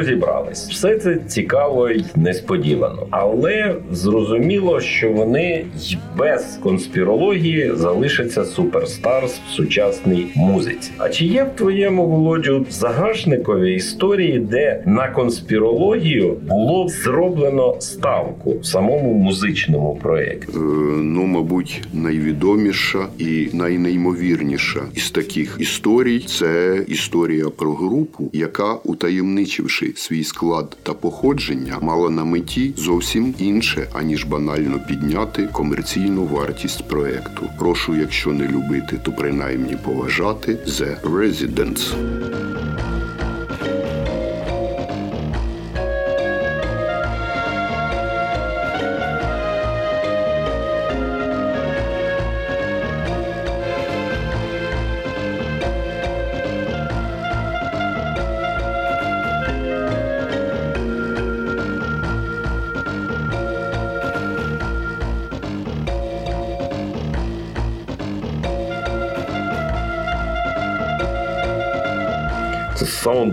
Розібрались. 0.02 0.68
Все 0.70 0.98
це 0.98 1.18
цікаво 1.28 1.90
й 1.90 2.04
несподівано. 2.16 3.06
Але 3.10 3.76
зрозуміло, 3.92 4.80
що 4.80 5.12
вони 5.12 5.64
й 5.78 5.96
без 6.18 6.58
конспірології 6.62 7.72
залишаться 7.74 8.44
суперстарс 8.44 9.40
в 9.48 9.52
сучасній 9.52 10.26
музиці. 10.34 10.90
А 10.98 11.08
чи 11.08 11.24
є 11.24 11.44
в 11.44 11.56
твоєму 11.56 12.06
володжу 12.06 12.66
загашникові 12.70 13.74
історії, 13.74 14.38
де 14.38 14.82
на 14.86 15.08
конспірологію 15.08 16.36
було 16.48 16.88
зроблено 16.88 17.76
ставку 17.80 18.58
в 18.58 18.66
самому 18.66 19.14
музичному 19.14 19.98
проєкті? 20.02 20.52
Е, 20.56 20.58
ну, 21.02 21.26
мабуть, 21.26 21.82
найвідоміша 21.92 23.06
і 23.18 23.48
найнеймовірніша 23.52 24.80
із 24.94 25.10
таких 25.10 25.56
історій 25.60 26.18
це 26.18 26.84
історія 26.88 27.44
про 27.56 27.72
групу, 27.72 28.30
яка, 28.32 28.74
утаємничивши 28.74 29.91
свій 29.98 30.24
склад 30.24 30.76
та 30.82 30.94
походження, 30.94 31.78
мала 31.80 32.10
на 32.10 32.24
меті 32.24 32.74
зовсім 32.76 33.34
інше, 33.38 33.88
аніж 33.92 34.24
банально 34.24 34.80
підняти 34.88 35.48
комерційну 35.52 36.24
вартість 36.26 36.88
проекту. 36.88 37.50
Прошу, 37.58 37.96
якщо 37.96 38.32
не 38.32 38.48
любити, 38.48 39.00
то 39.04 39.12
принаймні 39.12 39.76
поважати 39.84 40.52
The 40.52 41.00
Residents. 41.00 41.94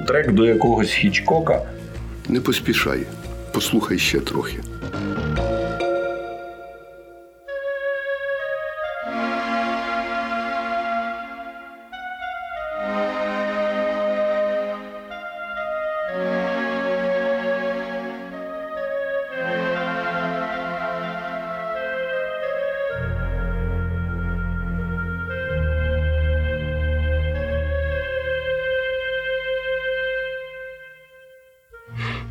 Саундтрек 0.10 0.36
до 0.36 0.46
якогось 0.46 0.92
хічкока. 0.92 1.62
Не 2.30 2.42
поспішай, 2.42 3.00
послухай 3.54 4.00
ще 4.00 4.20
трохи. 4.20 4.58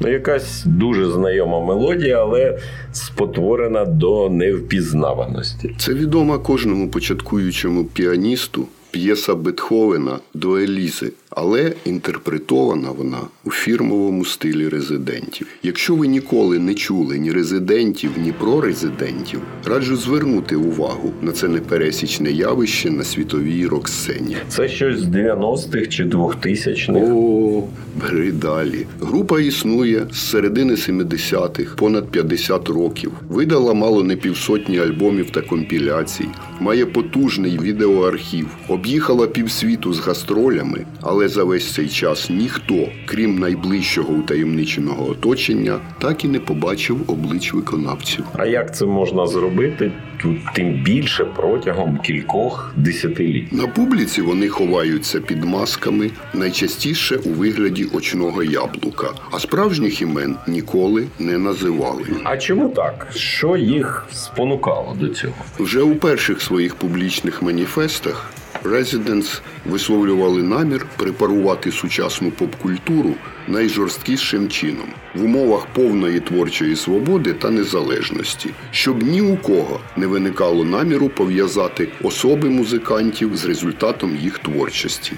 Якась 0.09 0.65
дуже 0.65 1.11
знайома 1.11 1.61
мелодія, 1.61 2.21
але 2.21 2.59
спотворена 2.93 3.85
до 3.85 4.31
невпізнаваності. 4.31 5.75
Це 5.79 5.95
відома 5.95 6.39
кожному 6.39 6.89
початкуючому 6.89 7.85
піаністу 7.85 8.67
п'єса 8.91 9.35
Бетховена 9.35 10.19
до 10.35 10.57
Елізи, 10.57 11.13
але 11.31 11.73
інтерпретована 11.85 12.91
вона 12.91 13.19
у 13.45 13.51
фірмовому 13.51 14.25
стилі 14.25 14.69
резидентів. 14.69 15.47
Якщо 15.63 15.95
ви 15.95 16.07
ніколи 16.07 16.59
не 16.59 16.75
чули 16.75 17.19
ні 17.19 17.33
резидентів, 17.33 18.11
ні 18.25 18.33
про 18.33 18.61
резидентів, 18.61 19.41
раджу 19.65 19.97
звернути 19.97 20.57
увагу 20.57 21.13
на 21.23 21.33
це 21.33 21.49
непересічне 21.49 22.31
явище 22.31 22.91
на 22.91 23.05
світовій 23.05 23.67
рок-сцені. 23.67 24.37
Це 24.49 24.69
щось 24.69 24.99
з 24.99 25.07
90-х 25.07 25.87
чи 25.87 26.05
2000-х. 26.05 27.13
О, 27.15 27.63
бери 28.03 28.33
далі. 28.33 28.87
Група 29.01 29.41
існує 29.41 30.07
з 30.13 30.17
середини 30.31 30.75
70-х, 30.75 31.75
понад 31.77 32.09
50 32.09 32.69
років. 32.69 33.13
Видала 33.29 33.75
мало 33.75 34.05
не 34.05 34.17
півсотні 34.17 34.79
альбомів 34.79 35.31
та 35.31 35.41
компіляцій, 35.41 36.29
має 36.61 36.87
потужний 36.87 37.59
відеоархів, 37.59 38.47
об'їхала 38.69 39.27
півсвіту 39.27 39.93
з 39.95 40.01
гастролями, 40.01 40.87
але 41.01 41.18
за 41.27 41.45
весь 41.45 41.73
цей 41.73 41.89
час 41.89 42.31
ніхто, 42.31 42.89
крім 43.07 43.39
найближчого 43.39 44.15
утаємниченого 44.15 45.11
оточення, 45.11 45.81
так 46.01 46.25
і 46.25 46.29
не 46.29 46.41
побачив 46.41 47.01
облич 47.07 47.55
виконавців. 47.55 48.25
А 48.33 48.47
як 48.47 48.77
це 48.77 48.87
можна 48.87 49.27
зробити? 49.27 49.93
Тут 50.23 50.39
тим 50.55 50.83
більше 50.83 51.25
протягом 51.25 51.99
кількох 51.99 52.73
десятиліть. 52.77 53.53
На 53.53 53.67
публіці 53.67 54.23
вони 54.23 54.49
ховаються 54.49 55.21
під 55.21 55.45
масками, 55.45 56.11
найчастіше 56.35 57.17
у 57.17 57.29
вигляді 57.29 57.87
очного 57.93 58.43
яблука, 58.43 59.09
а 59.31 59.39
справжніх 59.39 60.03
імен 60.03 60.37
ніколи 60.47 61.07
не 61.19 61.39
називали. 61.39 62.05
А 62.25 62.37
чому 62.37 62.69
так? 62.69 63.07
Що 63.15 63.57
їх 63.57 64.07
спонукало 64.13 64.97
до 65.01 65.09
цього? 65.09 65.35
Вже 65.59 65.83
у 65.83 65.95
перших 65.95 66.43
своїх 66.43 66.75
публічних 66.75 67.43
маніфестах 67.43 68.31
Residents 68.65 69.41
висловлювали 69.67 70.43
намір 70.43 70.87
препарувати 70.97 71.73
сучасну 71.73 72.31
поп-культуру 72.31 73.15
найжорсткішим 73.49 74.49
чином 74.49 74.89
в 75.15 75.25
умовах 75.25 75.67
повної 75.67 76.21
творчої 76.21 76.77
свободи 76.77 77.33
та 77.33 77.51
незалежності, 77.51 78.51
щоб 78.71 79.03
ні 79.03 79.21
у 79.21 79.37
кого 79.37 79.81
не 79.97 80.07
виникало 80.07 80.65
наміру 80.65 81.09
пов'язати 81.09 81.89
особи 82.03 82.49
музикантів 82.49 83.37
з 83.37 83.45
результатом 83.45 84.17
їх 84.17 84.39
творчості. 84.39 85.13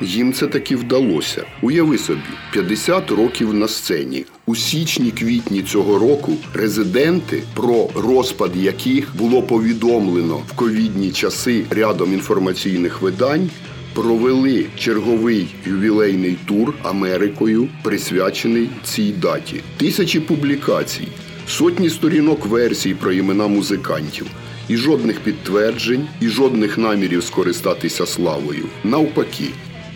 Їм 0.00 0.32
це 0.32 0.46
таки 0.46 0.76
вдалося. 0.76 1.44
Уяви 1.62 1.98
собі, 1.98 2.20
50 2.52 3.10
років 3.10 3.54
на 3.54 3.68
сцені. 3.68 4.24
У 4.46 4.56
січні-квітні 4.56 5.62
цього 5.62 5.98
року 5.98 6.32
резиденти, 6.54 7.42
про 7.54 7.88
розпад 7.94 8.56
яких 8.56 9.16
було 9.16 9.42
повідомлено 9.42 10.36
в 10.36 10.52
ковідні 10.52 11.10
часи 11.10 11.64
рядом 11.70 12.12
інформаційних 12.12 13.02
видань, 13.02 13.50
провели 13.94 14.66
черговий 14.78 15.48
ювілейний 15.66 16.36
тур 16.46 16.74
Америкою, 16.82 17.68
присвячений 17.82 18.68
цій 18.84 19.12
даті. 19.12 19.60
Тисячі 19.76 20.20
публікацій, 20.20 21.08
сотні 21.46 21.90
сторінок 21.90 22.46
версій 22.46 22.94
про 22.94 23.12
імена 23.12 23.46
музикантів. 23.46 24.26
І 24.68 24.76
жодних 24.76 25.20
підтверджень, 25.20 26.08
і 26.20 26.28
жодних 26.28 26.78
намірів 26.78 27.24
скористатися 27.24 28.06
славою. 28.06 28.64
Навпаки, 28.84 29.44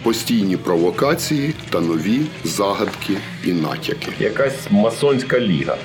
постійні 0.02 0.56
провокації 0.56 1.54
та 1.70 1.80
нові 1.80 2.20
загадки 2.44 3.16
і 3.44 3.52
натяки. 3.52 4.12
Якась 4.20 4.70
масонська 4.70 5.40
ліга. 5.40 5.76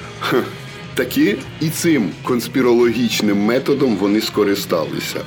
Таки 0.95 1.38
і 1.62 1.69
цим 1.69 2.10
конспірологічним 2.23 3.38
методом 3.38 3.97
вони 3.97 4.21
скористалися. 4.21 5.19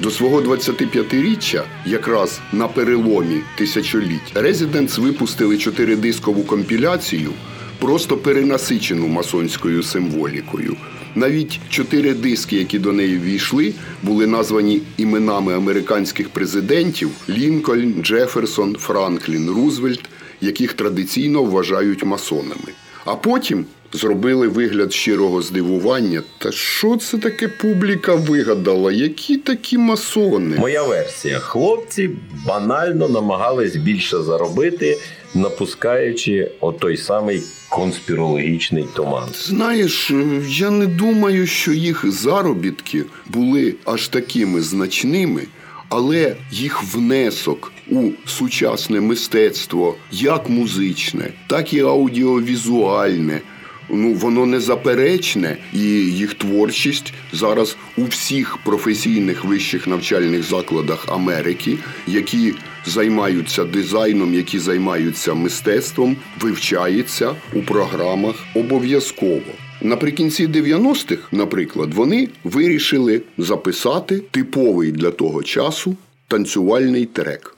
До 0.00 0.10
свого 0.10 0.40
25-річчя, 0.40 1.62
якраз 1.86 2.40
на 2.52 2.68
переломі 2.68 3.40
тисячоліть, 3.58 4.34
Residents 4.34 5.00
випустили 5.00 5.58
чотиридискову 5.58 6.42
компіляцію, 6.42 7.30
просто 7.78 8.16
перенасичену 8.16 9.06
масонською 9.08 9.82
символікою. 9.82 10.76
Навіть 11.16 11.60
чотири 11.68 12.14
диски, 12.14 12.56
які 12.56 12.78
до 12.78 12.92
неї 12.92 13.18
ввійшли, 13.18 13.74
були 14.02 14.26
названі 14.26 14.82
іменами 14.96 15.54
американських 15.54 16.28
президентів 16.28 17.10
Лінкольн, 17.28 17.94
Джеферсон, 18.02 18.76
Франклін, 18.78 19.50
Рузвельт, 19.50 20.00
яких 20.40 20.72
традиційно 20.72 21.42
вважають 21.42 22.04
масонами. 22.04 22.72
А 23.04 23.14
потім 23.14 23.64
зробили 23.92 24.48
вигляд 24.48 24.92
щирого 24.92 25.42
здивування. 25.42 26.22
Та 26.38 26.52
що 26.52 26.96
це 26.96 27.18
таке 27.18 27.48
публіка 27.48 28.14
вигадала? 28.14 28.92
Які 28.92 29.36
такі 29.36 29.78
масони? 29.78 30.56
Моя 30.58 30.82
версія: 30.82 31.38
хлопці 31.38 32.10
банально 32.46 33.08
намагались 33.08 33.76
більше 33.76 34.22
заробити, 34.22 34.98
напускаючи 35.34 36.50
отой 36.60 36.96
самий 36.96 37.42
конспірологічний 37.68 38.84
туман. 38.94 39.28
Знаєш, 39.34 40.12
я 40.48 40.70
не 40.70 40.86
думаю, 40.86 41.46
що 41.46 41.72
їх 41.72 42.10
заробітки 42.10 43.04
були 43.26 43.74
аж 43.84 44.08
такими 44.08 44.60
значними, 44.60 45.42
але 45.88 46.36
їх 46.50 46.82
внесок 46.94 47.72
у 47.90 48.10
сучасне 48.26 49.00
мистецтво, 49.00 49.94
як 50.12 50.48
музичне, 50.48 51.32
так 51.48 51.72
і 51.72 51.80
аудіовізуальне. 51.80 53.40
Ну, 53.88 54.12
воно 54.12 54.46
незаперечне, 54.46 55.56
і 55.72 55.80
їх 55.80 56.34
творчість 56.34 57.12
зараз 57.32 57.76
у 57.96 58.04
всіх 58.04 58.56
професійних 58.56 59.44
вищих 59.44 59.86
навчальних 59.86 60.42
закладах 60.42 61.08
Америки, 61.08 61.78
які 62.06 62.54
займаються 62.86 63.64
дизайном, 63.64 64.34
які 64.34 64.58
займаються 64.58 65.34
мистецтвом, 65.34 66.16
вивчається 66.40 67.34
у 67.54 67.62
програмах 67.62 68.34
обов'язково. 68.54 69.52
Наприкінці 69.82 70.46
90-х, 70.46 71.22
наприклад, 71.32 71.94
вони 71.94 72.28
вирішили 72.44 73.22
записати 73.38 74.18
типовий 74.30 74.92
для 74.92 75.10
того 75.10 75.42
часу 75.42 75.96
танцювальний 76.28 77.04
трек. 77.06 77.55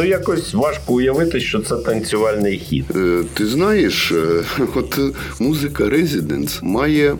Ну, 0.00 0.06
якось 0.06 0.54
важко 0.54 0.94
уявити, 0.94 1.40
що 1.40 1.58
це 1.60 1.76
танцювальний 1.76 2.58
хід. 2.58 2.84
Е, 2.96 3.22
Ти 3.34 3.46
знаєш, 3.46 4.12
е, 4.12 4.44
от 4.74 4.98
музика 5.40 5.84
Residence 5.84 6.64
має 6.64 7.16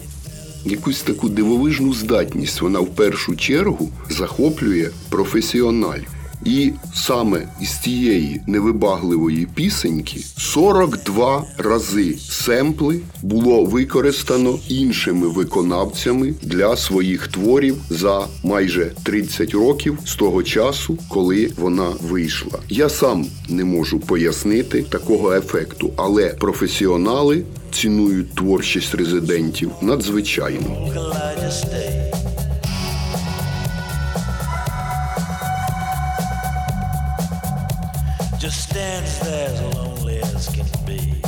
якусь 0.65 1.03
таку 1.03 1.29
дивовижну 1.29 1.95
здатність. 1.95 2.61
Вона 2.61 2.81
в 2.81 2.87
першу 2.87 3.37
чергу 3.37 3.89
захоплює 4.11 4.89
професіоналів. 5.11 6.09
І 6.45 6.73
саме 6.95 7.49
із 7.61 7.79
цієї 7.79 8.43
невибагливої 8.47 9.49
пісеньки 9.55 10.21
42 10.37 11.45
рази 11.59 12.19
семпли 12.19 13.01
було 13.23 13.65
використано 13.65 14.59
іншими 14.69 15.29
виконавцями 15.29 16.35
для 16.43 16.77
своїх 16.77 17.29
творів 17.29 17.77
за 17.91 18.27
майже 18.45 18.93
30 19.03 19.55
років 19.55 19.99
з 20.05 20.15
того 20.15 20.43
часу, 20.43 20.99
коли 21.09 21.51
вона 21.57 21.89
вийшла. 22.03 22.59
Я 22.69 22.89
сам 22.89 23.27
не 23.49 23.65
можу 23.65 24.01
пояснити 24.01 24.83
такого 24.83 25.35
ефекту, 25.35 25.91
але 25.97 26.29
професіонали 26.29 27.45
цінують 27.73 28.35
творчість 28.35 28.95
резидентів 28.95 29.71
надзвичайно. 29.83 30.91
Just 38.41 38.71
stands 38.71 39.21
there 39.21 39.49
as 39.51 39.77
lonely 39.77 40.19
as 40.21 40.49
can 40.49 40.65
be 40.87 41.21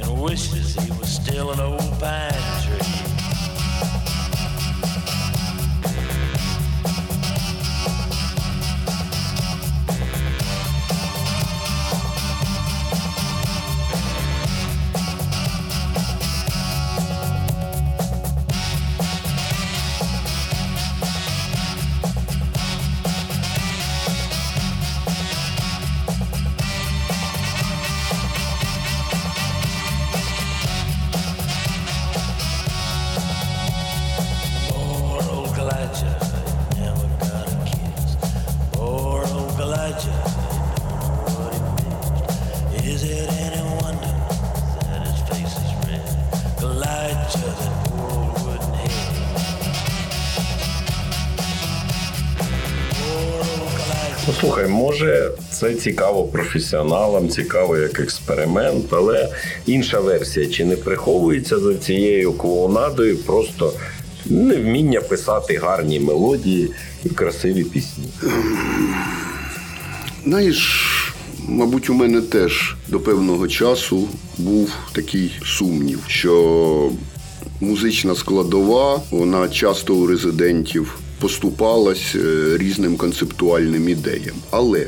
and 0.00 0.22
wishes 0.22 0.74
he 0.74 0.90
was 0.92 1.06
still 1.06 1.50
an 1.52 1.60
old 1.60 2.00
pine 2.00 2.61
це 55.62 55.74
цікаво 55.74 56.24
професіоналам, 56.24 57.28
цікаво 57.28 57.76
як 57.76 58.00
експеримент, 58.00 58.92
але 58.92 59.28
інша 59.66 60.00
версія, 60.00 60.46
чи 60.46 60.64
не 60.64 60.76
приховується 60.76 61.58
за 61.58 61.74
цією 61.74 62.32
клоунадою 62.32 63.16
просто 63.16 63.72
невміння 64.26 65.00
писати 65.00 65.56
гарні 65.56 66.00
мелодії 66.00 66.70
і 67.04 67.08
красиві 67.08 67.64
пісні. 67.64 68.04
Знаєш, 70.24 71.14
мабуть, 71.48 71.90
у 71.90 71.94
мене 71.94 72.20
теж 72.20 72.76
до 72.88 73.00
певного 73.00 73.48
часу 73.48 74.08
був 74.38 74.70
такий 74.92 75.32
сумнів, 75.44 75.98
що 76.06 76.90
музична 77.60 78.14
складова, 78.14 79.00
вона 79.10 79.48
часто 79.48 79.94
у 79.94 80.06
резидентів 80.06 80.98
поступалась 81.20 82.14
е, 82.14 82.56
різним 82.56 82.96
концептуальним 82.96 83.88
ідеям. 83.88 84.36
Але 84.50 84.86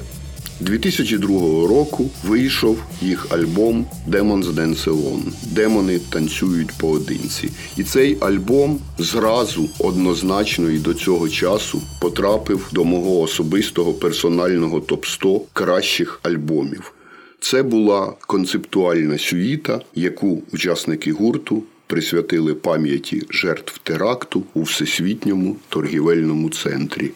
2002 0.60 1.28
року 1.68 2.10
вийшов 2.24 2.78
їх 3.02 3.26
альбом 3.30 3.86
Demons 4.10 4.44
Dance 4.44 4.84
Alone. 4.84 5.32
Демони 5.52 5.98
танцюють 6.10 6.72
поодинці. 6.78 7.50
І 7.76 7.82
цей 7.82 8.16
альбом 8.20 8.80
зразу 8.98 9.68
однозначно 9.78 10.70
і 10.70 10.78
до 10.78 10.94
цього 10.94 11.28
часу 11.28 11.82
потрапив 12.00 12.68
до 12.72 12.84
мого 12.84 13.20
особистого 13.20 13.92
персонального 13.92 14.80
топ-100 14.80 15.40
кращих 15.52 16.20
альбомів. 16.22 16.92
Це 17.40 17.62
була 17.62 18.12
концептуальна 18.26 19.18
сюїта, 19.18 19.80
яку 19.94 20.42
учасники 20.52 21.12
гурту 21.12 21.62
присвятили 21.86 22.54
пам'яті 22.54 23.22
жертв 23.30 23.78
теракту 23.78 24.42
у 24.54 24.62
всесвітньому 24.62 25.56
торгівельному 25.68 26.50
центрі. 26.50 27.10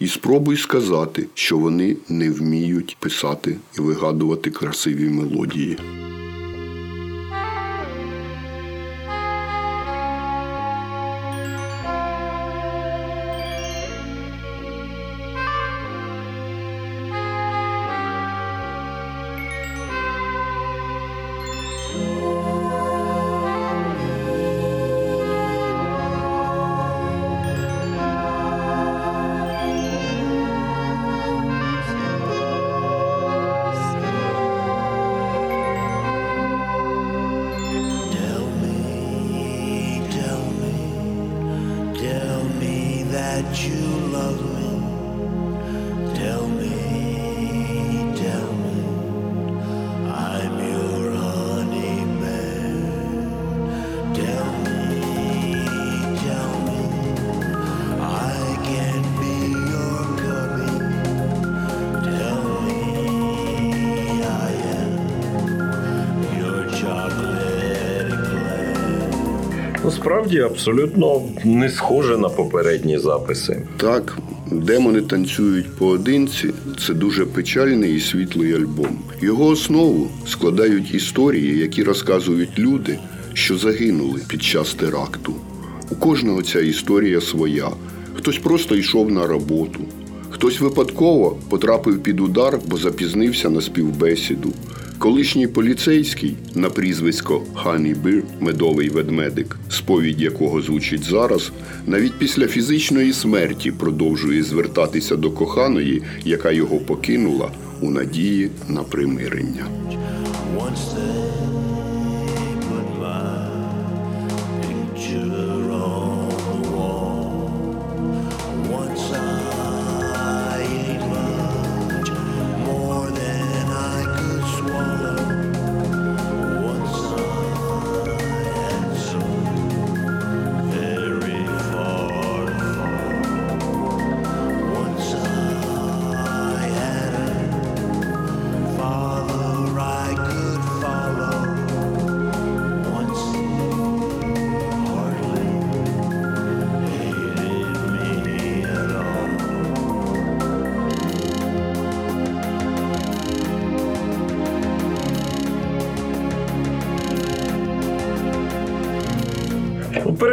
І 0.00 0.08
спробуй 0.08 0.56
сказати, 0.56 1.26
що 1.34 1.58
вони 1.58 1.96
не 2.08 2.30
вміють 2.30 2.96
писати 3.00 3.56
і 3.78 3.80
вигадувати 3.80 4.50
красиві 4.50 5.08
мелодії. 5.08 5.78
Ну, 69.84 69.90
абсолютно 70.46 71.22
не 71.44 71.70
схоже 71.70 72.18
на 72.18 72.28
попередні 72.28 72.98
записи. 72.98 73.62
Так, 73.76 74.18
демони 74.52 75.00
танцюють 75.00 75.76
поодинці. 75.76 76.50
Це 76.86 76.94
дуже 76.94 77.26
печальний 77.26 77.94
і 77.94 78.00
світлий 78.00 78.54
альбом. 78.54 78.98
Його 79.20 79.46
основу 79.46 80.08
складають 80.26 80.94
історії, 80.94 81.58
які 81.58 81.82
розказують 81.82 82.58
люди, 82.58 82.98
що 83.32 83.56
загинули 83.58 84.20
під 84.28 84.42
час 84.42 84.74
теракту. 84.74 85.34
У 85.90 85.94
кожного 85.94 86.42
ця 86.42 86.60
історія 86.60 87.20
своя. 87.20 87.68
Хтось 88.14 88.38
просто 88.38 88.76
йшов 88.76 89.10
на 89.10 89.26
роботу, 89.26 89.80
хтось 90.30 90.60
випадково 90.60 91.36
потрапив 91.50 92.02
під 92.02 92.20
удар, 92.20 92.58
бо 92.66 92.76
запізнився 92.76 93.50
на 93.50 93.60
співбесіду. 93.60 94.52
Колишній 95.04 95.46
поліцейський 95.46 96.36
на 96.54 96.70
прізвисько 96.70 97.42
Хані 97.54 97.94
Бір, 97.94 98.22
медовий 98.40 98.88
ведмедик, 98.88 99.56
сповідь 99.68 100.20
якого 100.20 100.62
звучить 100.62 101.04
зараз, 101.04 101.52
навіть 101.86 102.18
після 102.18 102.46
фізичної 102.46 103.12
смерті 103.12 103.72
продовжує 103.72 104.42
звертатися 104.42 105.16
до 105.16 105.30
коханої, 105.30 106.02
яка 106.24 106.50
його 106.50 106.78
покинула 106.78 107.50
у 107.80 107.90
надії 107.90 108.50
на 108.68 108.82
примирення. 108.82 109.66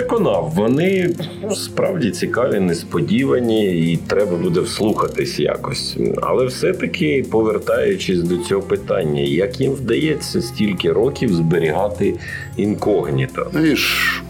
Переконав, 0.01 0.51
вони 0.55 1.15
ну, 1.43 1.55
справді 1.55 2.11
цікаві, 2.11 2.59
несподівані, 2.59 3.91
і 3.91 3.97
треба 4.07 4.37
буде 4.37 4.59
вслухатись 4.59 5.39
якось. 5.39 5.97
Але 6.21 6.45
все-таки 6.45 7.25
повертаючись 7.31 8.19
до 8.19 8.37
цього 8.37 8.61
питання, 8.61 9.21
як 9.21 9.61
їм 9.61 9.71
вдається 9.71 10.41
стільки 10.41 10.91
років 10.91 11.33
зберігати 11.33 12.15
інкогніто? 12.57 13.47
Знаєш, 13.51 14.23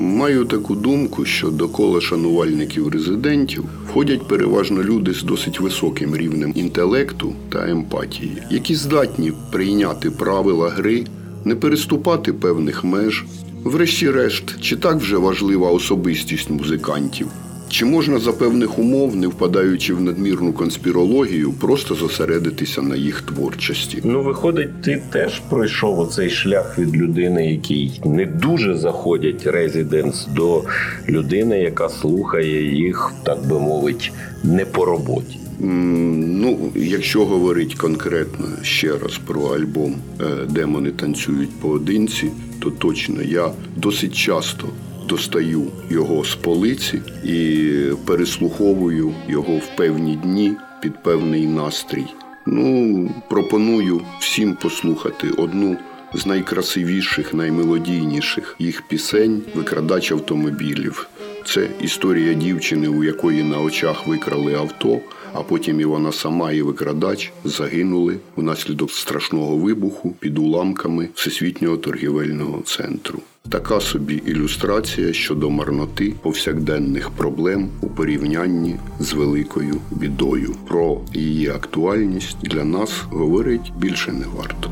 маю 0.00 0.44
таку 0.44 0.74
думку, 0.74 1.24
що 1.24 1.48
до 1.50 1.68
кола 1.68 2.00
шанувальників 2.00 2.88
резидентів 2.88 3.64
входять 3.88 4.28
переважно 4.28 4.82
люди 4.82 5.14
з 5.14 5.22
досить 5.22 5.60
високим 5.60 6.16
рівнем 6.16 6.52
інтелекту 6.54 7.32
та 7.52 7.70
емпатії, 7.70 8.42
які 8.50 8.74
здатні 8.74 9.32
прийняти 9.52 10.10
правила 10.10 10.68
гри, 10.68 11.04
не 11.44 11.54
переступати 11.54 12.32
певних 12.32 12.84
меж. 12.84 13.24
Врешті-решт, 13.66 14.60
чи 14.60 14.76
так 14.76 14.96
вже 14.96 15.16
важлива 15.16 15.70
особистість 15.70 16.50
музикантів? 16.50 17.26
Чи 17.68 17.84
можна 17.84 18.18
за 18.18 18.32
певних 18.32 18.78
умов, 18.78 19.16
не 19.16 19.26
впадаючи 19.26 19.94
в 19.94 20.00
надмірну 20.00 20.52
конспірологію, 20.52 21.52
просто 21.52 21.94
зосередитися 21.94 22.82
на 22.82 22.96
їх 22.96 23.22
творчості? 23.22 24.00
Ну, 24.04 24.22
виходить, 24.22 24.82
ти 24.82 25.02
теж 25.12 25.40
пройшов 25.50 25.98
оцей 25.98 26.30
шлях 26.30 26.78
від 26.78 26.96
людини, 26.96 27.50
який 27.50 28.00
не 28.04 28.26
дуже 28.26 28.74
заходять 28.74 29.46
резиденс, 29.46 30.26
до 30.26 30.64
людини, 31.08 31.60
яка 31.60 31.88
слухає 31.88 32.74
їх, 32.74 33.12
так 33.22 33.46
би 33.48 33.60
мовити, 33.60 34.10
не 34.44 34.64
по 34.64 34.84
роботі. 34.84 35.35
Ну, 35.58 36.72
якщо 36.74 37.24
говорить 37.24 37.74
конкретно 37.74 38.46
ще 38.62 38.98
раз 38.98 39.18
про 39.26 39.42
альбом 39.42 39.94
е, 40.20 40.24
Демони 40.50 40.90
танцюють 40.90 41.60
поодинці, 41.60 42.30
то 42.60 42.70
точно 42.70 43.22
я 43.22 43.50
досить 43.76 44.16
часто 44.16 44.68
достаю 45.08 45.66
його 45.90 46.24
з 46.24 46.34
полиці 46.34 47.00
і 47.24 47.70
переслуховую 48.06 49.14
його 49.28 49.56
в 49.56 49.76
певні 49.76 50.16
дні 50.16 50.52
під 50.82 51.02
певний 51.02 51.46
настрій. 51.46 52.06
Ну, 52.46 53.10
пропоную 53.28 54.00
всім 54.20 54.56
послухати 54.62 55.28
одну 55.28 55.76
з 56.14 56.26
найкрасивіших, 56.26 57.34
наймелодійніших 57.34 58.56
їх 58.58 58.82
пісень 58.88 59.42
Викрадач 59.54 60.12
автомобілів. 60.12 61.08
Це 61.46 61.68
історія 61.80 62.34
дівчини, 62.34 62.88
у 62.88 63.04
якої 63.04 63.42
на 63.42 63.60
очах 63.60 64.06
викрали 64.06 64.54
авто, 64.54 65.00
а 65.32 65.42
потім 65.42 65.80
і 65.80 65.84
вона 65.84 66.12
сама 66.12 66.52
і 66.52 66.62
викрадач 66.62 67.32
загинули 67.44 68.16
внаслідок 68.36 68.90
страшного 68.90 69.56
вибуху 69.56 70.14
під 70.20 70.38
уламками 70.38 71.08
Всесвітнього 71.14 71.76
торгівельного 71.76 72.62
центру. 72.62 73.18
Така 73.50 73.80
собі 73.80 74.14
ілюстрація 74.26 75.12
щодо 75.12 75.50
марноти 75.50 76.14
повсякденних 76.22 77.10
проблем 77.10 77.68
у 77.80 77.86
порівнянні 77.86 78.76
з 79.00 79.12
великою 79.12 79.76
бідою. 79.90 80.54
Про 80.68 81.00
її 81.12 81.48
актуальність 81.48 82.36
для 82.42 82.64
нас 82.64 82.90
говорить 83.10 83.72
більше 83.78 84.12
не 84.12 84.24
варто. 84.36 84.70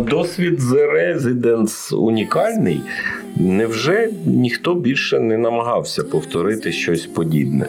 Досвід 0.00 0.60
The 0.60 0.92
Residence 0.92 1.96
унікальний. 1.96 2.80
Невже 3.36 4.10
ніхто 4.26 4.74
більше 4.74 5.20
не 5.20 5.38
намагався 5.38 6.04
повторити 6.04 6.72
щось 6.72 7.06
подібне? 7.06 7.66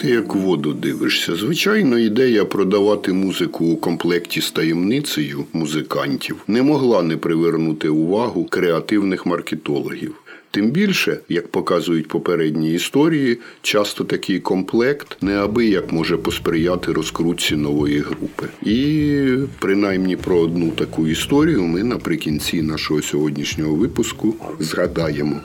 Ти 0.00 0.08
як 0.08 0.34
воду 0.34 0.72
дивишся. 0.72 1.36
Звичайно, 1.36 1.98
ідея 1.98 2.44
продавати 2.44 3.12
музику 3.12 3.64
у 3.64 3.76
комплекті 3.76 4.40
з 4.40 4.50
таємницею 4.50 5.44
музикантів 5.52 6.36
не 6.46 6.62
могла 6.62 7.02
не 7.02 7.16
привернути 7.16 7.88
увагу 7.88 8.44
креативних 8.44 9.26
маркетологів. 9.26 10.14
Тим 10.52 10.70
більше, 10.70 11.18
як 11.28 11.48
показують 11.48 12.08
попередні 12.08 12.74
історії, 12.74 13.38
часто 13.62 14.04
такий 14.04 14.40
комплект 14.40 15.16
неабияк 15.22 15.92
може 15.92 16.16
посприяти 16.16 16.92
розкрутці 16.92 17.56
нової 17.56 17.98
групи. 17.98 18.48
І 18.62 19.36
принаймні 19.58 20.16
про 20.16 20.36
одну 20.36 20.70
таку 20.70 21.08
історію 21.08 21.62
ми 21.62 21.82
наприкінці 21.82 22.62
нашого 22.62 23.02
сьогоднішнього 23.02 23.74
випуску 23.74 24.34
згадаємо. 24.58 25.40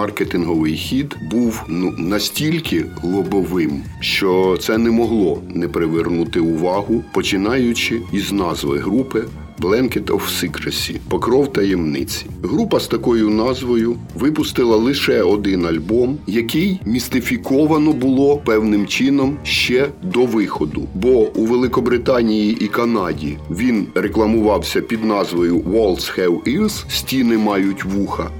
Маркетинговий 0.00 0.74
хід 0.74 1.16
був 1.30 1.64
ну 1.68 1.94
настільки 1.98 2.86
лобовим, 3.02 3.82
що 4.00 4.56
це 4.60 4.78
не 4.78 4.90
могло 4.90 5.42
не 5.48 5.68
привернути 5.68 6.40
увагу, 6.40 7.04
починаючи 7.12 8.00
із 8.12 8.32
назви 8.32 8.78
групи. 8.78 9.24
Blanket 9.60 10.04
of 10.04 10.20
Secrecy– 10.20 10.96
Покров 11.08 11.52
таємниці. 11.52 12.26
Група 12.42 12.80
з 12.80 12.86
такою 12.86 13.30
назвою 13.30 13.96
випустила 14.14 14.76
лише 14.76 15.22
один 15.22 15.66
альбом, 15.66 16.18
який 16.26 16.80
містифіковано 16.84 17.92
було 17.92 18.36
певним 18.36 18.86
чином 18.86 19.36
ще 19.42 19.88
до 20.02 20.24
виходу. 20.24 20.88
Бо 20.94 21.32
у 21.34 21.44
Великобританії 21.44 22.56
і 22.60 22.66
Канаді 22.66 23.38
він 23.50 23.86
рекламувався 23.94 24.80
під 24.80 25.04
назвою 25.04 25.58
Walls 25.58 26.18
Have 26.18 26.42
Ears– 26.42 26.84
Стіни 26.88 27.38
мають 27.38 27.84
вуха. 27.84 28.30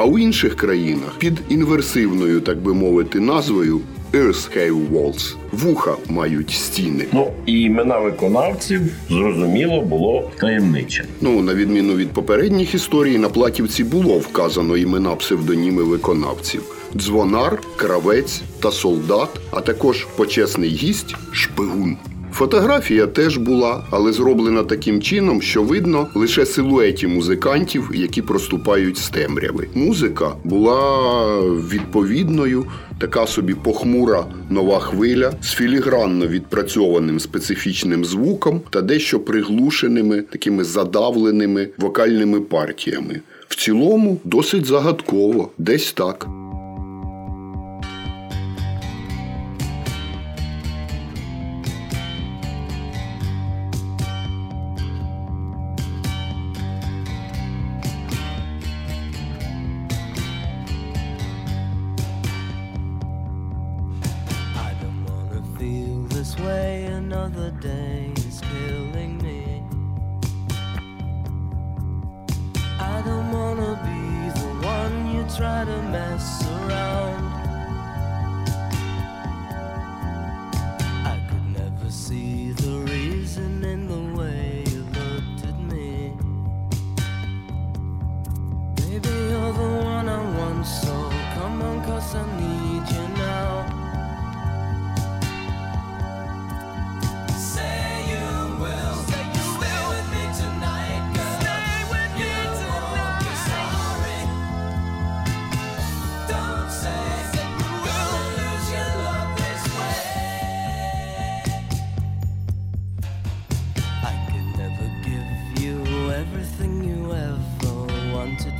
А 0.00 0.04
у 0.04 0.18
інших 0.18 0.56
країнах 0.56 1.18
під 1.18 1.40
інверсивною, 1.48 2.40
так 2.40 2.58
би 2.58 2.74
мовити, 2.74 3.20
назвою 3.20 3.80
Earth 4.12 4.58
Have 4.58 4.90
Walls– 4.92 5.34
вуха 5.52 5.96
мають 6.08 6.50
стіни. 6.50 7.04
Ну 7.12 7.30
і 7.46 7.60
імена 7.60 7.98
виконавців 7.98 8.80
зрозуміло 9.08 9.80
було 9.80 10.30
таємниче. 10.40 11.04
Ну, 11.20 11.42
на 11.42 11.54
відміну 11.54 11.94
від 11.94 12.08
попередніх 12.08 12.74
історій, 12.74 13.18
на 13.18 13.28
платівці 13.28 13.84
було 13.84 14.18
вказано 14.18 14.76
імена 14.76 15.14
псевдоніми 15.14 15.82
виконавців: 15.82 16.62
дзвонар, 16.96 17.60
кравець 17.76 18.42
та 18.60 18.70
солдат, 18.70 19.28
а 19.50 19.60
також 19.60 20.04
почесний 20.16 20.70
гість 20.70 21.14
шпигун. 21.32 21.96
Фотографія 22.38 23.06
теж 23.06 23.36
була, 23.36 23.84
але 23.90 24.12
зроблена 24.12 24.62
таким 24.62 25.02
чином, 25.02 25.42
що 25.42 25.62
видно 25.62 26.06
лише 26.14 26.46
силуеті 26.46 27.06
музикантів, 27.06 27.90
які 27.94 28.22
проступають 28.22 28.96
з 28.96 29.10
темряви. 29.10 29.68
Музика 29.74 30.32
була 30.44 31.40
відповідною, 31.42 32.66
така 32.98 33.26
собі 33.26 33.54
похмура 33.54 34.26
нова 34.50 34.80
хвиля 34.80 35.32
з 35.42 35.52
філігранно 35.52 36.26
відпрацьованим 36.26 37.20
специфічним 37.20 38.04
звуком 38.04 38.60
та 38.70 38.82
дещо 38.82 39.20
приглушеними, 39.20 40.22
такими 40.22 40.64
задавленими 40.64 41.68
вокальними 41.78 42.40
партіями. 42.40 43.20
В 43.48 43.56
цілому 43.56 44.20
досить 44.24 44.66
загадково, 44.66 45.50
десь 45.58 45.92
так. 45.92 46.26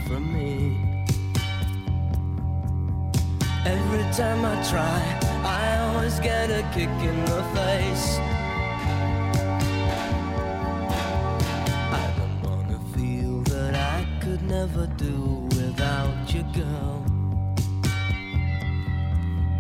From 0.09 0.33
me. 0.33 0.75
Every 3.67 4.07
time 4.21 4.43
I 4.43 4.55
try, 4.71 5.01
I 5.45 5.65
always 5.85 6.19
get 6.21 6.51
a 6.51 6.63
kick 6.73 6.95
in 7.11 7.19
the 7.27 7.43
face. 7.57 8.09
I 12.03 12.07
don't 12.19 12.39
wanna 12.47 12.81
feel 12.95 13.43
that 13.53 13.75
I 13.75 13.99
could 14.23 14.43
never 14.57 14.87
do 14.97 15.47
without 15.59 16.17
you, 16.33 16.43
girl. 16.61 17.05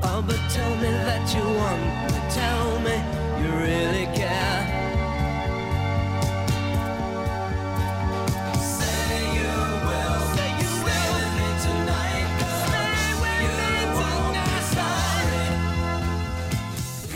Oh, 0.08 0.20
but 0.26 0.40
tell 0.56 0.74
me 0.82 0.90
that 1.08 1.24
you 1.34 1.44
want 1.60 1.82
me, 2.12 2.20
tell 2.40 2.68
me 2.86 2.96
you 3.40 3.48
really 3.66 3.97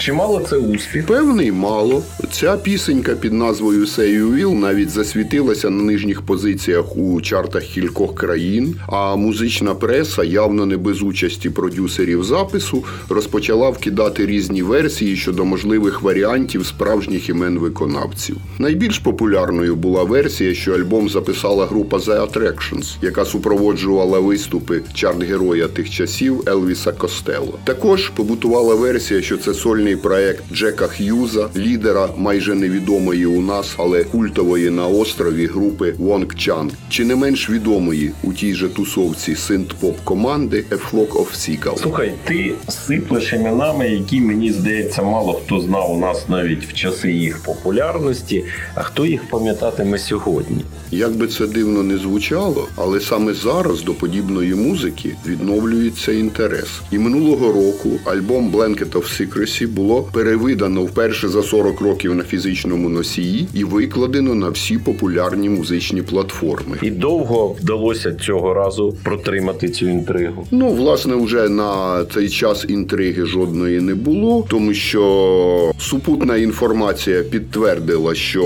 Чи 0.05 0.13
мало 0.13 0.41
це 0.41 0.57
успіх? 0.57 1.07
Певний 1.07 1.53
мало. 1.53 2.03
Ця 2.31 2.57
пісенька 2.57 3.15
під 3.15 3.33
назвою 3.33 3.85
Say 3.85 4.21
You 4.21 4.35
Will 4.35 4.55
навіть 4.55 4.91
засвітилася 4.91 5.71
на 5.71 5.83
нижніх 5.83 6.23
позиціях 6.23 6.97
у 6.97 7.21
чартах 7.21 7.63
кількох 7.63 8.15
країн, 8.15 8.77
а 8.87 9.17
музична 9.17 9.75
преса, 9.75 10.25
явно 10.25 10.67
не 10.67 10.77
без 10.77 11.03
участі 11.03 11.51
продюсерів 11.51 12.25
запису, 12.25 12.85
розпочала 13.09 13.71
вкидати 13.71 14.27
різні 14.27 14.63
версії 14.63 15.17
щодо 15.17 15.45
можливих 15.45 16.03
варіантів 16.03 16.67
справжніх 16.67 17.29
імен 17.29 17.59
виконавців. 17.59 18.37
Найбільш 18.59 18.99
популярною 18.99 19.77
була 19.77 20.03
версія, 20.03 20.55
що 20.55 20.73
альбом 20.73 21.09
записала 21.09 21.67
група 21.67 21.97
The 21.97 22.29
Attractions, 22.29 22.97
яка 23.03 23.25
супроводжувала 23.25 24.21
виступи 24.21 24.83
чарт-героя 24.95 25.69
тих 25.69 25.91
часів 25.91 26.43
Елвіса 26.49 26.93
Костело. 26.93 27.59
Також 27.65 28.09
побутувала 28.09 28.75
версія, 28.75 29.23
що 29.23 29.37
це 29.37 29.55
сольний 29.55 29.92
сольний 29.93 29.97
проект 29.97 30.45
Джека 30.53 30.87
Х'юза, 30.87 31.49
лідера 31.57 32.09
майже 32.17 32.55
невідомої 32.55 33.27
у 33.27 33.41
нас, 33.41 33.75
але 33.79 34.05
культової 34.05 34.71
на 34.71 34.87
острові 34.87 35.47
групи 35.47 35.95
Вонг 35.99 36.35
Чанг, 36.35 36.73
чи 36.89 37.05
не 37.05 37.17
менш 37.17 37.51
відомої 37.51 38.13
у 38.23 38.33
тій 38.33 38.55
же 38.55 38.69
тусовці 38.69 39.35
синт-поп 39.35 39.97
команди 40.05 40.65
A 40.71 40.79
Flock 40.91 41.13
of 41.13 41.27
Seagulls. 41.35 41.83
Слухай, 41.83 42.15
ти 42.25 42.53
сиплеш 42.69 43.33
іменами, 43.33 43.89
які 43.89 44.21
мені 44.21 44.53
здається, 44.53 45.03
мало 45.03 45.33
хто 45.33 45.61
знав 45.61 45.93
у 45.93 45.99
нас 45.99 46.29
навіть 46.29 46.65
в 46.65 46.73
часи 46.73 47.13
їх 47.13 47.43
популярності. 47.43 48.45
А 48.75 48.83
хто 48.83 49.07
їх 49.07 49.29
пам'ятатиме 49.31 49.99
сьогодні? 49.99 50.65
Як 50.91 51.13
би 51.13 51.27
це 51.27 51.47
дивно 51.47 51.83
не 51.83 51.99
звучало, 51.99 52.69
але 52.77 53.01
саме 53.01 53.35
зараз 53.35 53.83
до 53.83 53.95
подібної 53.95 54.55
музики 54.55 55.17
відновлюється 55.27 56.13
інтерес. 56.13 56.69
І 56.91 56.99
минулого 56.99 57.53
року 57.53 57.91
альбом 58.05 58.51
Blanket 58.51 58.91
of 58.91 59.21
Secrecy 59.21 59.67
було 59.83 60.03
перевидано 60.13 60.83
вперше 60.83 61.29
за 61.29 61.43
40 61.43 61.81
років 61.81 62.15
на 62.15 62.23
фізичному 62.23 62.89
носії 62.89 63.49
і 63.55 63.65
викладено 63.65 64.35
на 64.35 64.49
всі 64.49 64.79
популярні 64.79 65.49
музичні 65.49 66.03
платформи. 66.03 66.79
І 66.83 66.91
довго 66.91 67.57
вдалося 67.61 68.15
цього 68.15 68.55
разу 68.55 68.97
протримати 69.03 69.69
цю 69.69 69.89
інтригу. 69.89 70.47
Ну, 70.51 70.69
власне, 70.69 71.15
вже 71.17 71.49
на 71.49 72.05
цей 72.15 72.29
час 72.29 72.67
інтриги 72.69 73.27
жодної 73.27 73.81
не 73.81 73.95
було, 73.95 74.47
тому 74.49 74.75
що 74.75 75.73
супутна 75.79 76.37
інформація 76.37 77.23
підтвердила, 77.23 78.15
що 78.15 78.43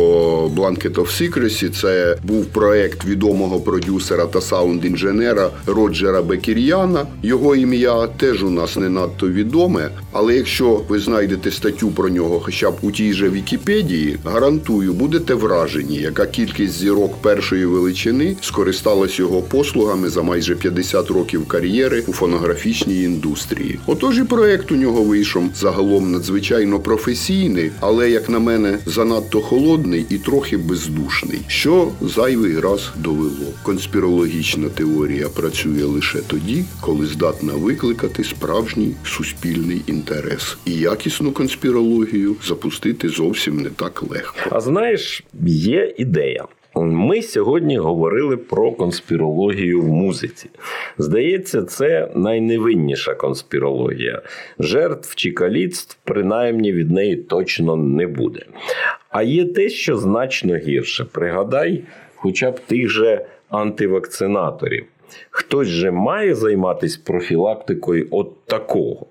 Blanket 0.57 0.95
of 0.95 1.07
Secrecy– 1.23 1.69
це 1.81 2.17
був 2.25 2.45
проект 2.47 3.05
відомого 3.05 3.61
продюсера 3.61 4.27
та 4.27 4.39
саунд-інженера 4.39 5.49
Роджера 5.67 6.23
Бекір'яна. 6.23 7.07
Його 7.23 7.57
ім'я 7.57 8.07
теж 8.07 8.43
у 8.43 8.51
нас 8.51 8.77
не 8.77 8.89
надто 8.89 9.29
відоме, 9.29 9.91
але 10.13 10.35
якщо 10.35 10.81
ви 10.89 10.99
знайдете 11.27 11.51
статтю 11.51 11.91
про 11.91 12.09
нього, 12.09 12.41
хоча 12.41 12.71
б 12.71 12.75
у 12.83 12.91
тій 12.93 13.13
же 13.13 13.31
Вікіпедії, 13.31 14.19
гарантую, 14.25 14.93
будете 14.93 15.35
вражені, 15.35 15.97
яка 15.97 16.27
кількість 16.27 16.73
зірок 16.73 17.23
першої 17.23 17.67
величини 17.67 18.37
скористалась 18.41 19.19
його 19.19 19.43
послугами 19.43 20.09
за 20.09 20.23
майже 20.23 20.55
50 20.55 21.11
років 21.11 21.49
кар'єри 21.49 22.05
у 22.07 22.13
фонографічній 22.13 23.03
індустрії. 23.03 23.79
Отож 23.87 24.19
і 24.19 24.25
проект 24.25 24.73
у 24.73 24.77
нього 24.77 25.03
вийшов 25.03 25.45
загалом 25.55 26.13
надзвичайно 26.13 26.81
професійний, 26.81 27.71
але, 27.81 28.11
як 28.11 28.29
на 28.29 28.39
мене, 28.39 28.79
занадто 28.87 29.41
холодний 29.41 30.07
і 30.09 30.19
трохи 30.19 30.57
бездушний, 30.57 31.41
що 31.47 31.89
зайвий 32.01 32.61
раз 32.61 32.91
довело. 32.97 33.53
Конспірологічна 33.63 34.69
теорія 34.69 35.29
працює 35.29 35.85
лише 35.85 36.19
тоді, 36.19 36.65
коли 36.81 37.07
здатна 37.07 37.53
викликати 37.53 38.25
справжній 38.25 38.95
суспільний 39.05 39.83
інтерес. 39.87 40.57
І 40.65 40.73
якісну 41.17 41.33
конспірологію 41.33 42.37
запустити 42.43 43.09
зовсім 43.09 43.61
не 43.63 43.71
так 43.71 44.03
легко. 44.03 44.51
А 44.51 44.61
знаєш, 44.61 45.25
є 45.47 45.95
ідея. 45.99 46.45
Ми 46.75 47.23
сьогодні 47.23 47.79
говорили 47.79 48.37
про 48.37 48.73
конспірологію 48.73 49.83
в 49.83 49.89
музиці. 49.89 50.51
Здається, 50.99 51.63
це 51.63 52.11
найневинніша 52.15 53.15
конспірологія. 53.15 54.23
Жертв 54.59 55.15
чи 55.15 55.31
каліцтв, 55.31 55.97
принаймні, 56.05 56.73
від 56.73 56.91
неї 56.91 57.17
точно 57.17 57.77
не 57.77 58.07
буде. 58.07 58.41
А 59.11 59.23
є 59.23 59.45
те, 59.45 59.69
що 59.69 59.97
значно 59.97 60.57
гірше. 60.57 61.05
Пригадай, 61.05 61.83
хоча 62.15 62.51
б 62.51 62.61
тих 62.61 62.89
же 62.89 63.27
антивакцинаторів. 63.49 64.85
Хтось 65.31 65.69
же 65.69 65.91
має 65.91 66.35
займатися 66.35 67.01
профілактикою 67.05 68.09
от 68.11 68.45
такого. 68.47 69.07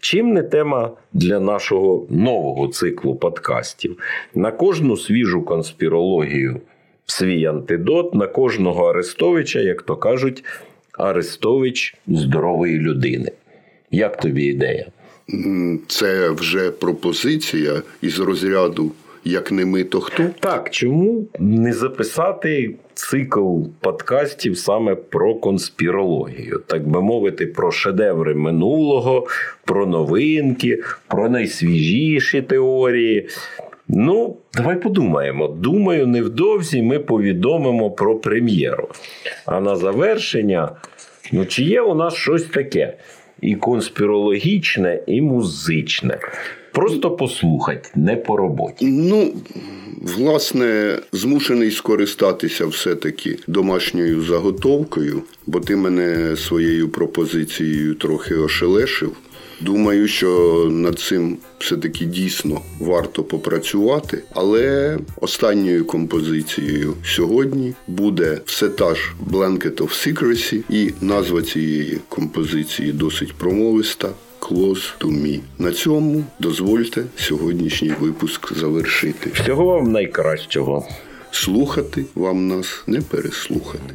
Чим 0.00 0.32
не 0.32 0.42
тема 0.42 0.90
для 1.12 1.40
нашого 1.40 2.06
нового 2.10 2.68
циклу 2.68 3.16
подкастів? 3.16 3.98
На 4.34 4.50
кожну 4.50 4.96
свіжу 4.96 5.42
конспірологію 5.42 6.60
свій 7.06 7.46
антидот, 7.46 8.14
на 8.14 8.26
кожного 8.26 8.90
Арестовича, 8.90 9.60
як 9.60 9.82
то 9.82 9.96
кажуть, 9.96 10.44
Арестович 10.92 11.96
здорової 12.06 12.78
людини. 12.78 13.32
Як 13.90 14.20
тобі 14.20 14.44
ідея? 14.44 14.86
Це 15.86 16.30
вже 16.30 16.70
пропозиція 16.70 17.82
із 18.02 18.18
розряду 18.18 18.92
як 19.26 19.52
не 19.52 19.64
ми, 19.64 19.84
то 19.84 20.00
хто? 20.00 20.26
Так, 20.40 20.70
чому 20.70 21.26
не 21.38 21.72
записати 21.72 22.74
цикл 22.96 23.58
подкастів 23.80 24.58
саме 24.58 24.94
про 24.94 25.34
конспірологію, 25.34 26.62
так 26.66 26.88
би 26.88 27.02
мовити, 27.02 27.46
про 27.46 27.70
шедеври 27.70 28.34
минулого, 28.34 29.26
про 29.64 29.86
новинки, 29.86 30.82
про 31.08 31.28
найсвіжіші 31.28 32.42
теорії. 32.42 33.28
Ну, 33.88 34.36
давай 34.54 34.80
подумаємо. 34.80 35.48
Думаю, 35.48 36.06
невдовзі 36.06 36.82
ми 36.82 36.98
повідомимо 36.98 37.90
про 37.90 38.18
прем'єру. 38.18 38.88
А 39.46 39.60
на 39.60 39.76
завершення, 39.76 40.70
ну 41.32 41.46
чи 41.46 41.62
є 41.62 41.80
у 41.80 41.94
нас 41.94 42.14
щось 42.14 42.44
таке? 42.44 42.96
І 43.40 43.54
конспірологічне, 43.54 45.02
і 45.06 45.22
музичне. 45.22 46.18
Просто 46.76 47.10
послухати, 47.10 47.90
не 47.94 48.16
по 48.16 48.36
роботі. 48.36 48.86
Ну, 48.86 49.32
власне, 50.02 50.98
змушений 51.12 51.70
скористатися 51.70 52.66
все-таки 52.66 53.38
домашньою 53.46 54.22
заготовкою, 54.22 55.22
бо 55.46 55.60
ти 55.60 55.76
мене 55.76 56.36
своєю 56.36 56.88
пропозицією 56.88 57.94
трохи 57.94 58.34
ошелешив. 58.34 59.12
Думаю, 59.60 60.08
що 60.08 60.68
над 60.70 60.98
цим 60.98 61.36
все-таки 61.58 62.04
дійсно 62.04 62.60
варто 62.80 63.24
попрацювати. 63.24 64.22
Але 64.34 64.98
останньою 65.20 65.84
композицією 65.84 66.94
сьогодні 67.04 67.74
буде 67.86 68.40
все 68.44 68.68
та 68.68 68.94
ж 68.94 69.12
Blanket 69.30 69.76
of 69.76 69.88
Secrecy, 70.06 70.62
і 70.70 70.92
назва 71.00 71.42
цієї 71.42 71.98
композиції 72.08 72.92
досить 72.92 73.32
промовиста 73.32 74.08
close 74.48 74.98
to 74.98 75.10
me. 75.10 75.40
На 75.58 75.72
цьому 75.72 76.24
дозвольте 76.38 77.04
сьогоднішній 77.16 77.92
випуск 78.00 78.56
завершити. 78.56 79.30
Всього 79.34 79.64
вам 79.64 79.92
найкращого. 79.92 80.88
Слухати 81.30 82.04
вам 82.14 82.48
нас 82.48 82.82
не 82.86 83.00
переслухати. 83.00 83.94